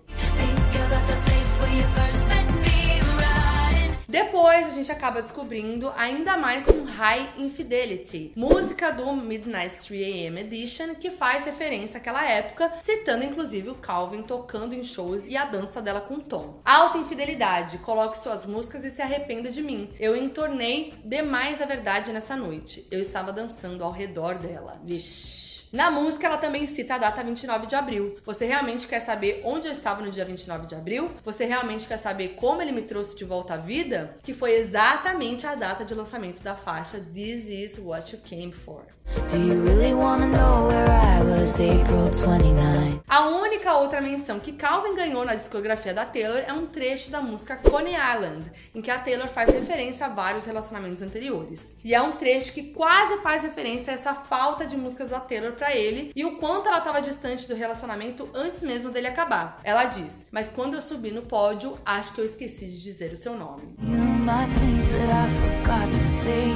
Depois 4.12 4.68
a 4.68 4.72
gente 4.72 4.92
acaba 4.92 5.22
descobrindo 5.22 5.90
ainda 5.96 6.36
mais 6.36 6.66
com 6.66 6.84
High 6.84 7.36
Infidelity, 7.38 8.34
música 8.36 8.92
do 8.92 9.14
Midnight 9.14 9.78
3am 9.78 10.38
Edition, 10.38 10.96
que 10.96 11.10
faz 11.10 11.46
referência 11.46 11.98
àquela 11.98 12.30
época, 12.30 12.74
citando 12.82 13.24
inclusive 13.24 13.70
o 13.70 13.76
Calvin 13.76 14.22
tocando 14.22 14.76
em 14.76 14.84
shows 14.84 15.26
e 15.26 15.38
a 15.38 15.46
dança 15.46 15.82
dela 15.82 16.02
com 16.02 16.20
Tom. 16.20 16.60
Alta 16.66 16.98
infidelidade, 16.98 17.78
coloque 17.78 18.18
suas 18.18 18.46
músicas 18.46 18.84
e 18.84 18.92
se 18.92 19.02
arrependa 19.02 19.50
de 19.50 19.62
mim. 19.62 19.90
Eu 19.98 20.14
entornei 20.14 20.94
demais 21.06 21.62
a 21.62 21.66
verdade 21.66 22.12
nessa 22.12 22.36
noite. 22.36 22.86
Eu 22.92 23.00
estava 23.00 23.32
dançando 23.32 23.82
ao 23.82 23.94
redor 23.94 24.36
dela. 24.36 24.78
Vixe. 24.84 25.51
Na 25.72 25.90
música, 25.90 26.28
ela 26.28 26.38
também 26.38 26.68
cita 26.68 26.96
a 26.96 26.98
data 26.98 27.24
29 27.24 27.66
de 27.66 27.76
abril. 27.76 28.18
Você 28.26 28.46
realmente 28.46 28.86
quer 28.86 29.00
saber 29.00 29.42
onde 29.46 29.68
eu 29.68 29.72
estava 29.72 30.02
no 30.02 30.12
dia 30.12 30.26
29 30.26 30.68
de 30.68 30.76
abril? 30.76 31.12
Você 31.24 31.46
realmente 31.46 31.88
quer 31.88 31.96
saber 31.96 32.36
como 32.36 32.62
ele 32.62 32.74
me 32.74 32.82
trouxe 32.82 33.16
de 33.16 33.24
volta 33.24 33.54
à 33.54 33.58
vida? 33.58 34.18
Que 34.22 34.34
foi 34.34 34.56
exatamente 34.56 35.48
a 35.48 35.56
data 35.56 35.86
de 35.86 35.96
lançamento 35.96 36.44
da 36.44 36.56
faixa 36.56 37.00
This 37.00 37.48
Is 37.48 37.80
What 37.80 38.14
You 38.14 38.22
Came 38.22 38.52
For. 38.52 38.84
Do 39.30 39.38
you 39.38 39.64
really 39.64 39.94
wanna 39.94 40.28
know 40.28 40.68
where 40.68 40.90
I 40.90 41.24
was 41.24 41.54
April 41.54 42.12
29? 42.12 43.02
A 43.08 43.28
única 43.30 43.74
outra 43.74 44.02
menção 44.02 44.40
que 44.40 44.52
Calvin 44.52 44.96
ganhou 44.96 45.24
na 45.24 45.36
discografia 45.36 45.94
da 45.94 46.06
Taylor 46.06 46.44
é 46.46 46.52
um 46.52 46.68
trecho 46.68 47.10
da 47.10 47.22
música 47.22 47.56
Coney 47.56 47.94
Island, 47.94 48.52
em 48.76 48.82
que 48.82 48.92
a 48.92 49.00
Taylor 49.00 49.30
faz 49.30 49.50
referência 49.50 50.06
a 50.06 50.10
vários 50.10 50.44
relacionamentos 50.44 51.02
anteriores. 51.02 51.76
E 51.84 51.96
é 51.96 52.02
um 52.02 52.14
trecho 52.14 52.52
que 52.52 52.74
quase 52.74 53.22
faz 53.22 53.44
referência 53.44 53.92
a 53.92 53.96
essa 53.96 54.14
falta 54.14 54.66
de 54.66 54.76
músicas 54.76 55.10
da 55.10 55.20
Taylor 55.20 55.54
para 55.62 55.76
ele 55.76 56.12
e 56.16 56.26
o 56.26 56.38
quanto 56.38 56.68
ela 56.68 56.80
estava 56.80 57.00
distante 57.00 57.48
do 57.48 57.54
relacionamento 57.54 58.28
antes 58.34 58.64
mesmo 58.64 58.90
dele 58.90 59.06
acabar. 59.06 59.60
Ela 59.64 59.86
diz: 59.86 60.28
Mas 60.32 60.50
quando 60.50 60.74
eu 60.74 60.82
subi 60.82 61.12
no 61.12 61.22
pódio, 61.22 61.78
acho 61.86 62.14
que 62.14 62.22
eu 62.22 62.26
esqueci 62.26 62.66
de 62.66 62.82
dizer 62.82 63.14
o 63.14 63.18
seu 63.18 63.38
nome. 63.38 63.76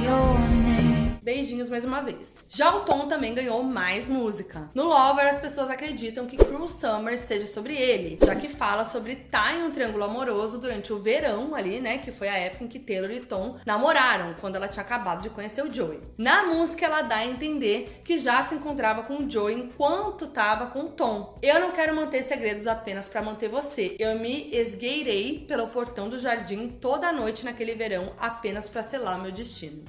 You 0.06 0.95
Beijinhos 1.26 1.68
mais 1.68 1.84
uma 1.84 2.02
vez. 2.02 2.44
Já 2.48 2.72
o 2.72 2.82
Tom 2.82 3.08
também 3.08 3.34
ganhou 3.34 3.60
mais 3.64 4.06
música. 4.06 4.70
No 4.72 4.84
Lover, 4.84 5.26
as 5.26 5.40
pessoas 5.40 5.68
acreditam 5.68 6.24
que 6.24 6.36
Cruel 6.36 6.68
Summer 6.68 7.18
seja 7.18 7.46
sobre 7.46 7.74
ele, 7.74 8.16
já 8.24 8.36
que 8.36 8.48
fala 8.48 8.84
sobre 8.84 9.14
estar 9.14 9.52
em 9.56 9.64
um 9.64 9.72
triângulo 9.72 10.04
amoroso 10.04 10.60
durante 10.60 10.92
o 10.92 11.02
verão 11.02 11.52
ali, 11.52 11.80
né? 11.80 11.98
Que 11.98 12.12
foi 12.12 12.28
a 12.28 12.38
época 12.38 12.62
em 12.62 12.68
que 12.68 12.78
Taylor 12.78 13.10
e 13.10 13.18
Tom 13.18 13.58
namoraram, 13.66 14.36
quando 14.40 14.54
ela 14.54 14.68
tinha 14.68 14.84
acabado 14.84 15.20
de 15.20 15.30
conhecer 15.30 15.62
o 15.62 15.74
Joey. 15.74 15.98
Na 16.16 16.44
música, 16.44 16.86
ela 16.86 17.02
dá 17.02 17.16
a 17.16 17.26
entender 17.26 18.02
que 18.04 18.20
já 18.20 18.46
se 18.46 18.54
encontrava 18.54 19.02
com 19.02 19.16
o 19.16 19.28
Joey 19.28 19.56
enquanto 19.56 20.28
tava 20.28 20.68
com 20.68 20.82
o 20.82 20.90
Tom. 20.90 21.36
Eu 21.42 21.58
não 21.58 21.72
quero 21.72 21.96
manter 21.96 22.22
segredos 22.22 22.68
apenas 22.68 23.08
para 23.08 23.20
manter 23.20 23.48
você. 23.48 23.96
Eu 23.98 24.16
me 24.16 24.48
esgueirei 24.52 25.44
pelo 25.48 25.66
portão 25.66 26.08
do 26.08 26.20
jardim 26.20 26.68
toda 26.68 27.12
noite 27.12 27.44
naquele 27.44 27.74
verão 27.74 28.12
apenas 28.16 28.68
para 28.68 28.84
selar 28.84 29.20
meu 29.20 29.32
destino. 29.32 29.82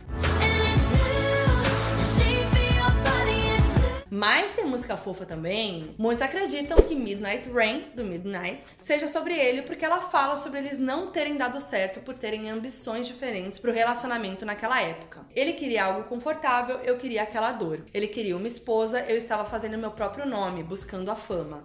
Mas 4.10 4.52
tem 4.52 4.66
música 4.66 4.98
fofa 4.98 5.26
também. 5.26 5.96
Muitos 5.98 6.22
acreditam 6.22 6.78
que 6.78 6.96
Midnight 6.96 7.50
Rain, 7.50 7.84
do 7.96 8.04
Midnight, 8.04 8.62
seja 8.80 9.08
sobre 9.08 9.34
ele 9.34 9.62
porque 9.62 9.86
ela 9.86 10.02
fala 10.02 10.38
sobre 10.38 10.60
eles 10.60 10.80
não 10.80 11.08
terem 11.08 11.36
dado 11.36 11.60
certo 11.60 12.00
por 12.00 12.18
terem 12.18 12.50
ambições 12.50 13.08
diferentes 13.08 13.60
pro 13.60 13.72
relacionamento 13.72 14.46
naquela 14.46 14.82
época. 14.82 15.26
Ele 15.36 15.54
queria 15.54 15.86
algo 15.86 16.04
confortável, 16.04 16.80
eu 16.84 16.98
queria 16.98 17.24
aquela 17.24 17.52
dor. 17.52 17.82
Ele 17.94 18.08
queria 18.08 18.38
uma 18.38 18.48
esposa, 18.48 19.02
eu 19.02 19.18
estava 19.18 19.46
fazendo 19.46 19.78
meu 19.78 19.92
próprio 19.92 20.26
nome, 20.26 20.64
buscando 20.64 21.12
a 21.12 21.16
fama. 21.16 21.64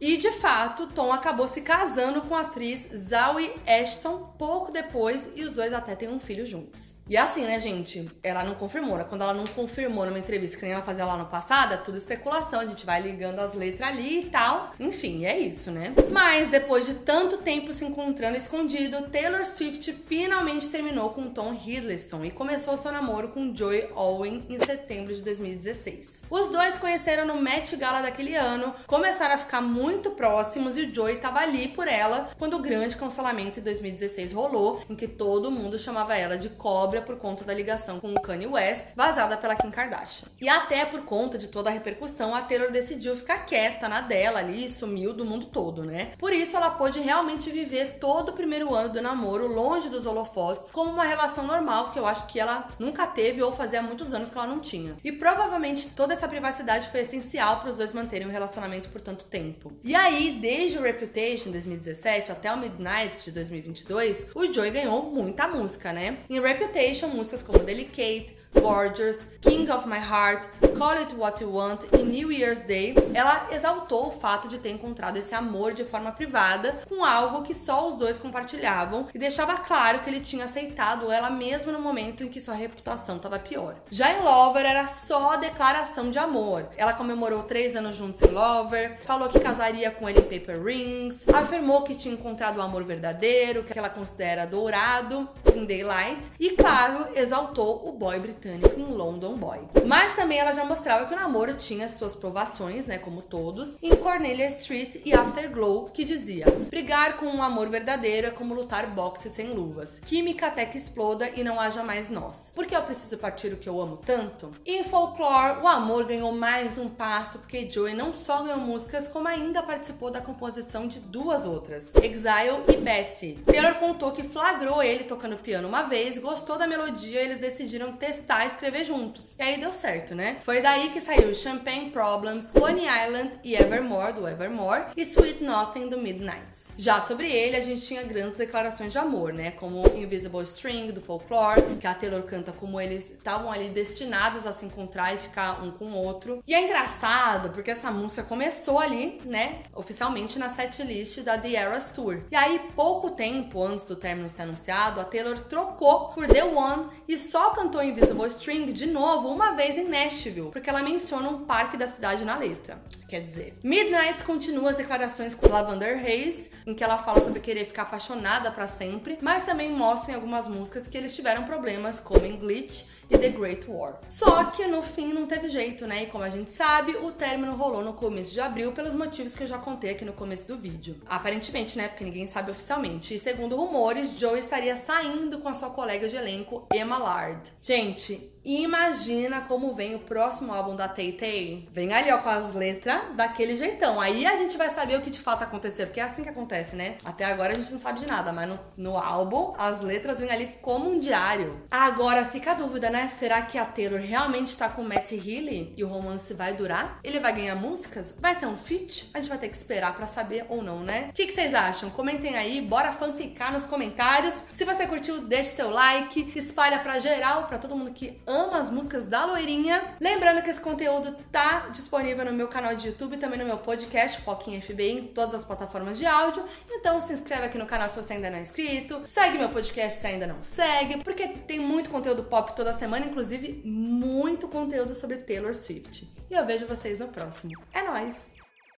E 0.00 0.16
de 0.16 0.32
fato, 0.32 0.86
Tom 0.88 1.12
acabou 1.12 1.46
se 1.46 1.60
casando 1.60 2.22
com 2.22 2.34
a 2.34 2.40
atriz 2.40 2.88
Zoe 2.92 3.52
Ashton 3.66 4.34
pouco 4.38 4.72
depois 4.72 5.30
e 5.36 5.44
os 5.44 5.52
dois 5.52 5.72
até 5.72 5.94
têm 5.94 6.08
um 6.08 6.18
filho 6.18 6.44
juntos. 6.44 6.94
E 7.08 7.16
assim, 7.16 7.42
né, 7.42 7.58
gente? 7.58 8.08
Ela 8.22 8.44
não 8.44 8.54
confirmou, 8.54 8.96
né? 8.96 9.04
Quando 9.08 9.22
ela 9.22 9.34
não 9.34 9.44
confirmou 9.44 10.06
numa 10.06 10.18
entrevista 10.18 10.56
que 10.56 10.62
nem 10.62 10.72
ela 10.72 10.82
fazia 10.82 11.04
lá 11.04 11.16
no 11.16 11.26
passado, 11.26 11.74
é 11.74 11.76
tudo 11.76 11.98
especulação. 11.98 12.60
A 12.60 12.66
gente 12.66 12.86
vai 12.86 13.00
ligando 13.02 13.40
as 13.40 13.54
letras 13.54 13.88
ali 13.88 14.20
e 14.20 14.30
tal. 14.30 14.70
Enfim, 14.78 15.24
é 15.24 15.38
isso, 15.38 15.70
né? 15.70 15.92
Mas 16.10 16.48
depois 16.48 16.86
de 16.86 16.94
tanto 16.94 17.38
tempo 17.38 17.72
se 17.72 17.84
encontrando 17.84 18.36
escondido, 18.36 19.10
Taylor 19.10 19.44
Swift 19.44 19.92
finalmente 19.92 20.68
terminou 20.68 21.10
com 21.10 21.28
Tom 21.28 21.52
Hiddleston 21.52 22.24
e 22.24 22.30
começou 22.30 22.78
seu 22.78 22.92
namoro 22.92 23.28
com 23.28 23.54
Joy 23.54 23.88
Owen 23.94 24.46
em 24.48 24.58
setembro 24.64 25.14
de 25.14 25.22
2016. 25.22 26.22
Os 26.30 26.50
dois 26.50 26.78
conheceram 26.78 27.26
no 27.26 27.40
Met 27.40 27.76
Gala 27.76 28.00
daquele 28.00 28.34
ano, 28.34 28.72
começaram 28.86 29.34
a 29.34 29.38
ficar 29.38 29.60
muito 29.60 30.12
próximos 30.12 30.76
e 30.76 30.82
o 30.82 30.94
Joey 30.94 31.16
tava 31.16 31.40
ali 31.40 31.68
por 31.68 31.88
ela 31.88 32.30
quando 32.38 32.56
o 32.56 32.62
grande 32.62 32.96
cancelamento 32.96 33.58
em 33.58 33.62
2016 33.62 34.32
rolou, 34.32 34.82
em 34.88 34.94
que 34.94 35.08
todo 35.08 35.50
mundo 35.50 35.78
chamava 35.78 36.16
ela 36.16 36.38
de 36.38 36.48
cobra 36.92 37.00
por 37.00 37.16
conta 37.16 37.42
da 37.42 37.54
ligação 37.54 37.98
com 37.98 38.12
o 38.12 38.20
Kanye 38.20 38.46
West, 38.46 38.88
vazada 38.94 39.34
pela 39.38 39.56
Kim 39.56 39.70
Kardashian. 39.70 40.28
E 40.38 40.46
até 40.46 40.84
por 40.84 41.06
conta 41.06 41.38
de 41.38 41.48
toda 41.48 41.70
a 41.70 41.72
repercussão, 41.72 42.34
a 42.34 42.42
Taylor 42.42 42.70
decidiu 42.70 43.16
ficar 43.16 43.46
quieta 43.46 43.88
na 43.88 44.02
dela 44.02 44.40
ali 44.40 44.68
sumiu 44.68 45.14
do 45.14 45.24
mundo 45.24 45.46
todo, 45.46 45.84
né? 45.84 46.12
Por 46.18 46.34
isso 46.34 46.54
ela 46.54 46.68
pôde 46.68 47.00
realmente 47.00 47.50
viver 47.50 47.96
todo 47.98 48.28
o 48.28 48.32
primeiro 48.34 48.74
ano 48.74 48.90
do 48.90 49.00
namoro 49.00 49.46
longe 49.46 49.88
dos 49.88 50.04
holofotes, 50.04 50.70
como 50.70 50.90
uma 50.90 51.04
relação 51.04 51.46
normal 51.46 51.92
que 51.92 51.98
eu 51.98 52.04
acho 52.04 52.26
que 52.26 52.38
ela 52.38 52.68
nunca 52.78 53.06
teve 53.06 53.42
ou 53.42 53.52
fazia 53.52 53.80
muitos 53.80 54.12
anos 54.12 54.28
que 54.28 54.36
ela 54.36 54.46
não 54.46 54.60
tinha. 54.60 54.94
E 55.02 55.10
provavelmente 55.10 55.88
toda 55.96 56.12
essa 56.12 56.28
privacidade 56.28 56.90
foi 56.90 57.00
essencial 57.00 57.60
para 57.60 57.70
os 57.70 57.76
dois 57.76 57.94
manterem 57.94 58.28
um 58.28 58.30
relacionamento 58.30 58.90
por 58.90 59.00
tanto 59.00 59.24
tempo. 59.24 59.72
E 59.82 59.94
aí, 59.94 60.38
desde 60.42 60.76
o 60.76 60.82
Reputation 60.82 61.50
2017 61.50 62.30
até 62.30 62.52
o 62.52 62.58
Midnight 62.58 63.24
de 63.24 63.30
2022, 63.30 64.26
o 64.34 64.52
Joey 64.52 64.70
ganhou 64.70 65.04
muita 65.04 65.48
música, 65.48 65.90
né? 65.90 66.18
Em 66.28 66.38
Reputation 66.38 66.81
músicas 67.14 67.42
como 67.42 67.58
Delicate, 67.60 68.36
Gorgeous, 68.54 69.18
King 69.40 69.70
of 69.70 69.88
My 69.88 69.98
Heart, 69.98 70.46
Call 70.78 70.98
It 70.98 71.14
What 71.14 71.42
You 71.42 71.52
Want 71.52 71.80
e 71.92 72.02
New 72.02 72.30
Year's 72.30 72.60
Day, 72.60 72.94
ela 73.14 73.48
exaltou 73.50 74.08
o 74.08 74.10
fato 74.10 74.46
de 74.46 74.58
ter 74.58 74.70
encontrado 74.70 75.16
esse 75.16 75.34
amor 75.34 75.72
de 75.72 75.84
forma 75.84 76.12
privada 76.12 76.82
com 76.88 77.04
algo 77.04 77.42
que 77.42 77.54
só 77.54 77.88
os 77.88 77.96
dois 77.96 78.18
compartilhavam 78.18 79.08
e 79.14 79.18
deixava 79.18 79.56
claro 79.56 80.00
que 80.00 80.10
ele 80.10 80.20
tinha 80.20 80.44
aceitado 80.44 81.10
ela 81.10 81.30
mesmo 81.30 81.72
no 81.72 81.80
momento 81.80 82.22
em 82.22 82.28
que 82.28 82.40
sua 82.40 82.54
reputação 82.54 83.16
estava 83.16 83.38
pior. 83.38 83.76
Já 83.90 84.12
em 84.12 84.22
Lover 84.22 84.66
era 84.66 84.86
só 84.86 85.36
declaração 85.36 86.10
de 86.10 86.18
amor. 86.18 86.66
Ela 86.76 86.92
comemorou 86.92 87.44
três 87.44 87.74
anos 87.74 87.96
juntos 87.96 88.22
em 88.22 88.32
Lover, 88.32 88.98
falou 89.04 89.28
que 89.28 89.40
casaria 89.40 89.90
com 89.90 90.08
ele 90.08 90.20
em 90.20 90.38
Paper 90.38 90.62
Rings, 90.62 91.28
afirmou 91.28 91.82
que 91.82 91.94
tinha 91.94 92.14
encontrado 92.14 92.58
o 92.58 92.62
amor 92.62 92.84
verdadeiro, 92.84 93.64
que 93.64 93.78
ela 93.78 93.88
considera 93.88 94.46
dourado 94.46 95.28
em 95.54 95.64
Daylight 95.64 96.30
e, 96.38 96.50
claro, 96.50 97.08
exaltou 97.14 97.88
o 97.88 97.92
boy 97.92 98.18
britânico 98.18 98.41
britânico 98.42 98.80
em 98.80 98.84
London 98.84 99.36
Boy. 99.36 99.60
Mas 99.86 100.16
também 100.16 100.38
ela 100.38 100.52
já 100.52 100.64
mostrava 100.64 101.06
que 101.06 101.14
o 101.14 101.16
namoro 101.16 101.54
tinha 101.54 101.88
suas 101.88 102.16
provações, 102.16 102.86
né, 102.86 102.98
como 102.98 103.22
todos, 103.22 103.76
em 103.80 103.94
Cornelia 103.94 104.48
Street 104.48 104.96
e 105.04 105.14
Afterglow, 105.14 105.84
que 105.84 106.04
dizia: 106.04 106.46
brigar 106.68 107.16
com 107.16 107.26
um 107.26 107.42
amor 107.42 107.68
verdadeiro 107.68 108.26
é 108.26 108.30
como 108.30 108.54
lutar 108.54 108.86
boxe 108.88 109.30
sem 109.30 109.52
luvas. 109.52 110.00
Química 110.04 110.48
até 110.48 110.66
que 110.66 110.76
exploda 110.76 111.30
e 111.36 111.44
não 111.44 111.60
haja 111.60 111.84
mais 111.84 112.08
nós. 112.08 112.50
Por 112.54 112.66
que 112.66 112.74
eu 112.74 112.82
preciso 112.82 113.16
partir 113.16 113.52
o 113.52 113.56
que 113.56 113.68
eu 113.68 113.80
amo 113.80 113.96
tanto? 113.96 114.50
Em 114.66 114.82
Folklore, 114.84 115.60
o 115.62 115.68
amor 115.68 116.04
ganhou 116.04 116.32
mais 116.32 116.76
um 116.78 116.88
passo 116.88 117.38
porque 117.38 117.70
Joey 117.70 117.94
não 117.94 118.12
só 118.12 118.42
ganhou 118.42 118.58
músicas, 118.58 119.06
como 119.06 119.28
ainda 119.28 119.62
participou 119.62 120.10
da 120.10 120.20
composição 120.20 120.88
de 120.88 120.98
duas 120.98 121.46
outras, 121.46 121.92
Exile 122.02 122.62
e 122.68 122.76
Betty. 122.76 123.38
Taylor 123.46 123.74
contou 123.74 124.12
que 124.12 124.22
flagrou 124.22 124.82
ele 124.82 125.04
tocando 125.04 125.36
piano 125.36 125.68
uma 125.68 125.82
vez, 125.82 126.18
gostou 126.18 126.58
da 126.58 126.66
melodia 126.66 127.22
e 127.22 127.24
eles 127.24 127.38
decidiram 127.38 127.92
testar 127.92 128.31
a 128.36 128.46
escrever 128.46 128.84
juntos. 128.84 129.34
E 129.38 129.42
aí 129.42 129.60
deu 129.60 129.72
certo, 129.72 130.14
né? 130.14 130.38
Foi 130.42 130.60
daí 130.60 130.90
que 130.90 131.00
saiu 131.00 131.34
Champagne 131.34 131.90
Problems, 131.90 132.50
Coney 132.50 132.86
Island 132.86 133.32
e 133.44 133.54
Evermore, 133.54 134.12
do 134.12 134.28
Evermore, 134.28 134.86
e 134.96 135.02
Sweet 135.02 135.42
Nothing, 135.42 135.88
do 135.88 135.98
Midnights. 135.98 136.61
Já 136.76 137.02
sobre 137.02 137.30
ele, 137.30 137.56
a 137.56 137.60
gente 137.60 137.82
tinha 137.82 138.02
grandes 138.02 138.38
declarações 138.38 138.92
de 138.92 138.98
amor, 138.98 139.32
né? 139.32 139.50
Como 139.52 139.86
Invisible 139.96 140.42
String, 140.44 140.90
do 140.92 141.00
Folklore, 141.00 141.62
que 141.80 141.86
a 141.86 141.94
Taylor 141.94 142.22
canta 142.22 142.52
como 142.52 142.80
eles 142.80 143.10
estavam 143.10 143.52
ali 143.52 143.68
destinados 143.68 144.46
a 144.46 144.52
se 144.52 144.64
encontrar 144.64 145.14
e 145.14 145.18
ficar 145.18 145.62
um 145.62 145.70
com 145.70 145.86
o 145.86 145.96
outro. 145.96 146.42
E 146.46 146.54
é 146.54 146.62
engraçado, 146.62 147.50
porque 147.50 147.70
essa 147.70 147.90
música 147.90 148.22
começou 148.22 148.78
ali, 148.78 149.20
né? 149.24 149.62
Oficialmente 149.74 150.38
na 150.38 150.48
setlist 150.48 151.20
da 151.20 151.36
The 151.38 151.54
Eras 151.54 151.88
Tour. 151.88 152.22
E 152.30 152.36
aí, 152.36 152.60
pouco 152.74 153.10
tempo 153.10 153.62
antes 153.62 153.86
do 153.86 153.96
término 153.96 154.30
ser 154.30 154.42
anunciado, 154.42 155.00
a 155.00 155.04
Taylor 155.04 155.40
trocou 155.40 156.08
por 156.08 156.26
The 156.26 156.44
One 156.44 156.88
e 157.06 157.18
só 157.18 157.50
cantou 157.50 157.82
Invisible 157.82 158.26
String 158.28 158.72
de 158.72 158.86
novo 158.86 159.28
uma 159.28 159.52
vez 159.52 159.76
em 159.76 159.88
Nashville, 159.88 160.50
porque 160.50 160.70
ela 160.70 160.82
menciona 160.82 161.28
um 161.28 161.44
parque 161.44 161.76
da 161.76 161.86
cidade 161.86 162.24
na 162.24 162.36
letra. 162.36 162.80
Quer 163.08 163.20
dizer, 163.20 163.58
Midnight 163.62 164.24
continua 164.24 164.70
as 164.70 164.76
declarações 164.76 165.34
com 165.34 165.48
Lavender 165.48 165.98
Haze, 165.98 166.50
em 166.66 166.74
que 166.74 166.82
ela 166.84 166.98
fala 166.98 167.20
sobre 167.20 167.40
querer 167.40 167.64
ficar 167.64 167.82
apaixonada 167.82 168.50
para 168.50 168.66
sempre, 168.66 169.18
mas 169.20 169.44
também 169.44 169.70
mostra 169.70 170.12
em 170.12 170.14
algumas 170.14 170.46
músicas 170.46 170.86
que 170.86 170.96
eles 170.96 171.14
tiveram 171.14 171.44
problemas, 171.44 171.98
como 172.00 172.24
em 172.24 172.36
Glitch 172.36 172.84
e 173.10 173.18
The 173.18 173.28
Great 173.28 173.64
War. 173.68 174.00
Só 174.08 174.44
que 174.44 174.66
no 174.66 174.82
fim 174.82 175.12
não 175.12 175.26
teve 175.26 175.48
jeito, 175.48 175.86
né? 175.86 176.04
E 176.04 176.06
como 176.06 176.24
a 176.24 176.30
gente 176.30 176.52
sabe, 176.52 176.92
o 176.96 177.12
término 177.12 177.54
rolou 177.54 177.82
no 177.82 177.92
começo 177.92 178.32
de 178.32 178.40
abril 178.40 178.72
pelos 178.72 178.94
motivos 178.94 179.34
que 179.34 179.42
eu 179.42 179.48
já 179.48 179.58
contei 179.58 179.90
aqui 179.90 180.04
no 180.04 180.12
começo 180.12 180.48
do 180.48 180.56
vídeo. 180.56 180.96
Aparentemente, 181.06 181.76
né? 181.76 181.88
Porque 181.88 182.04
ninguém 182.04 182.26
sabe 182.26 182.50
oficialmente. 182.50 183.14
E 183.14 183.18
segundo 183.18 183.56
rumores, 183.56 184.18
Joe 184.18 184.38
estaria 184.38 184.76
saindo 184.76 185.38
com 185.38 185.48
a 185.48 185.54
sua 185.54 185.70
colega 185.70 186.08
de 186.08 186.16
elenco, 186.16 186.66
Emma 186.72 186.96
Lard. 186.96 187.52
Gente, 187.60 188.31
imagina 188.44 189.42
como 189.42 189.74
vem 189.74 189.94
o 189.94 190.00
próximo 190.00 190.52
álbum 190.52 190.74
da 190.74 190.88
Tay 190.88 191.12
Tay. 191.12 191.68
Vem 191.72 191.92
ali, 191.92 192.10
ó, 192.10 192.18
com 192.18 192.28
as 192.28 192.54
letras 192.54 193.00
daquele 193.14 193.56
jeitão. 193.56 194.00
Aí 194.00 194.26
a 194.26 194.36
gente 194.36 194.56
vai 194.56 194.70
saber 194.70 194.96
o 194.96 195.00
que 195.00 195.10
de 195.10 195.20
fato 195.20 195.44
aconteceu, 195.44 195.86
porque 195.86 196.00
é 196.00 196.04
assim 196.04 196.22
que 196.22 196.28
acontece, 196.28 196.74
né? 196.74 196.96
Até 197.04 197.24
agora 197.24 197.52
a 197.52 197.54
gente 197.54 197.72
não 197.72 197.78
sabe 197.78 198.00
de 198.00 198.06
nada, 198.06 198.32
mas 198.32 198.48
no, 198.48 198.58
no 198.76 198.98
álbum 198.98 199.54
as 199.56 199.80
letras 199.80 200.18
vêm 200.18 200.30
ali 200.30 200.46
como 200.60 200.90
um 200.90 200.98
diário. 200.98 201.62
Agora 201.70 202.24
fica 202.24 202.52
a 202.52 202.54
dúvida, 202.54 202.90
né? 202.90 203.12
Será 203.18 203.42
que 203.42 203.56
a 203.56 203.64
Taylor 203.64 204.00
realmente 204.00 204.56
tá 204.56 204.68
com 204.68 204.82
Matt 204.82 205.12
Healy 205.12 205.74
e 205.76 205.84
o 205.84 205.88
romance 205.88 206.34
vai 206.34 206.54
durar? 206.54 206.98
Ele 207.04 207.20
vai 207.20 207.32
ganhar 207.32 207.54
músicas? 207.54 208.14
Vai 208.18 208.34
ser 208.34 208.46
um 208.46 208.56
feat? 208.56 209.10
A 209.14 209.18
gente 209.18 209.28
vai 209.28 209.38
ter 209.38 209.48
que 209.48 209.56
esperar 209.56 209.94
para 209.94 210.06
saber 210.06 210.44
ou 210.48 210.62
não, 210.62 210.80
né? 210.80 211.08
O 211.10 211.12
que, 211.12 211.26
que 211.26 211.32
vocês 211.32 211.54
acham? 211.54 211.90
Comentem 211.90 212.36
aí, 212.36 212.60
bora 212.60 212.92
fanficar 212.92 213.52
nos 213.52 213.66
comentários. 213.66 214.34
Se 214.52 214.64
você 214.64 214.86
curtiu, 214.86 215.22
deixe 215.22 215.50
seu 215.50 215.70
like, 215.70 216.32
espalha 216.36 216.78
pra 216.80 216.98
geral, 216.98 217.46
pra 217.46 217.58
todo 217.58 217.76
mundo 217.76 217.92
que 217.92 218.20
ama 218.26 218.31
as 218.32 218.70
músicas 218.70 219.06
da 219.06 219.24
loirinha. 219.24 219.82
Lembrando 220.00 220.42
que 220.42 220.50
esse 220.50 220.60
conteúdo 220.60 221.14
tá 221.30 221.68
disponível 221.70 222.24
no 222.24 222.32
meu 222.32 222.48
canal 222.48 222.74
de 222.74 222.88
YouTube 222.88 223.16
e 223.16 223.18
também 223.18 223.38
no 223.38 223.44
meu 223.44 223.58
podcast, 223.58 224.20
Foquinha 224.22 224.60
FBI, 224.60 224.90
em 224.90 225.06
todas 225.08 225.36
as 225.36 225.44
plataformas 225.44 225.98
de 225.98 226.06
áudio. 226.06 226.44
Então 226.70 227.00
se 227.00 227.12
inscreve 227.12 227.46
aqui 227.46 227.58
no 227.58 227.66
canal 227.66 227.88
se 227.88 227.96
você 227.96 228.14
ainda 228.14 228.30
não 228.30 228.38
é 228.38 228.42
inscrito, 228.42 229.02
segue 229.06 229.38
meu 229.38 229.48
podcast 229.48 230.00
se 230.00 230.06
ainda 230.06 230.26
não 230.26 230.42
segue, 230.42 231.02
porque 231.04 231.28
tem 231.28 231.60
muito 231.60 231.90
conteúdo 231.90 232.24
pop 232.24 232.54
toda 232.56 232.72
semana, 232.72 233.06
inclusive 233.06 233.62
muito 233.64 234.48
conteúdo 234.48 234.94
sobre 234.94 235.18
Taylor 235.18 235.54
Swift. 235.54 236.10
E 236.30 236.34
eu 236.34 236.46
vejo 236.46 236.66
vocês 236.66 236.98
no 236.98 237.08
próximo. 237.08 237.52
É 237.72 237.82
nóis! 237.82 238.31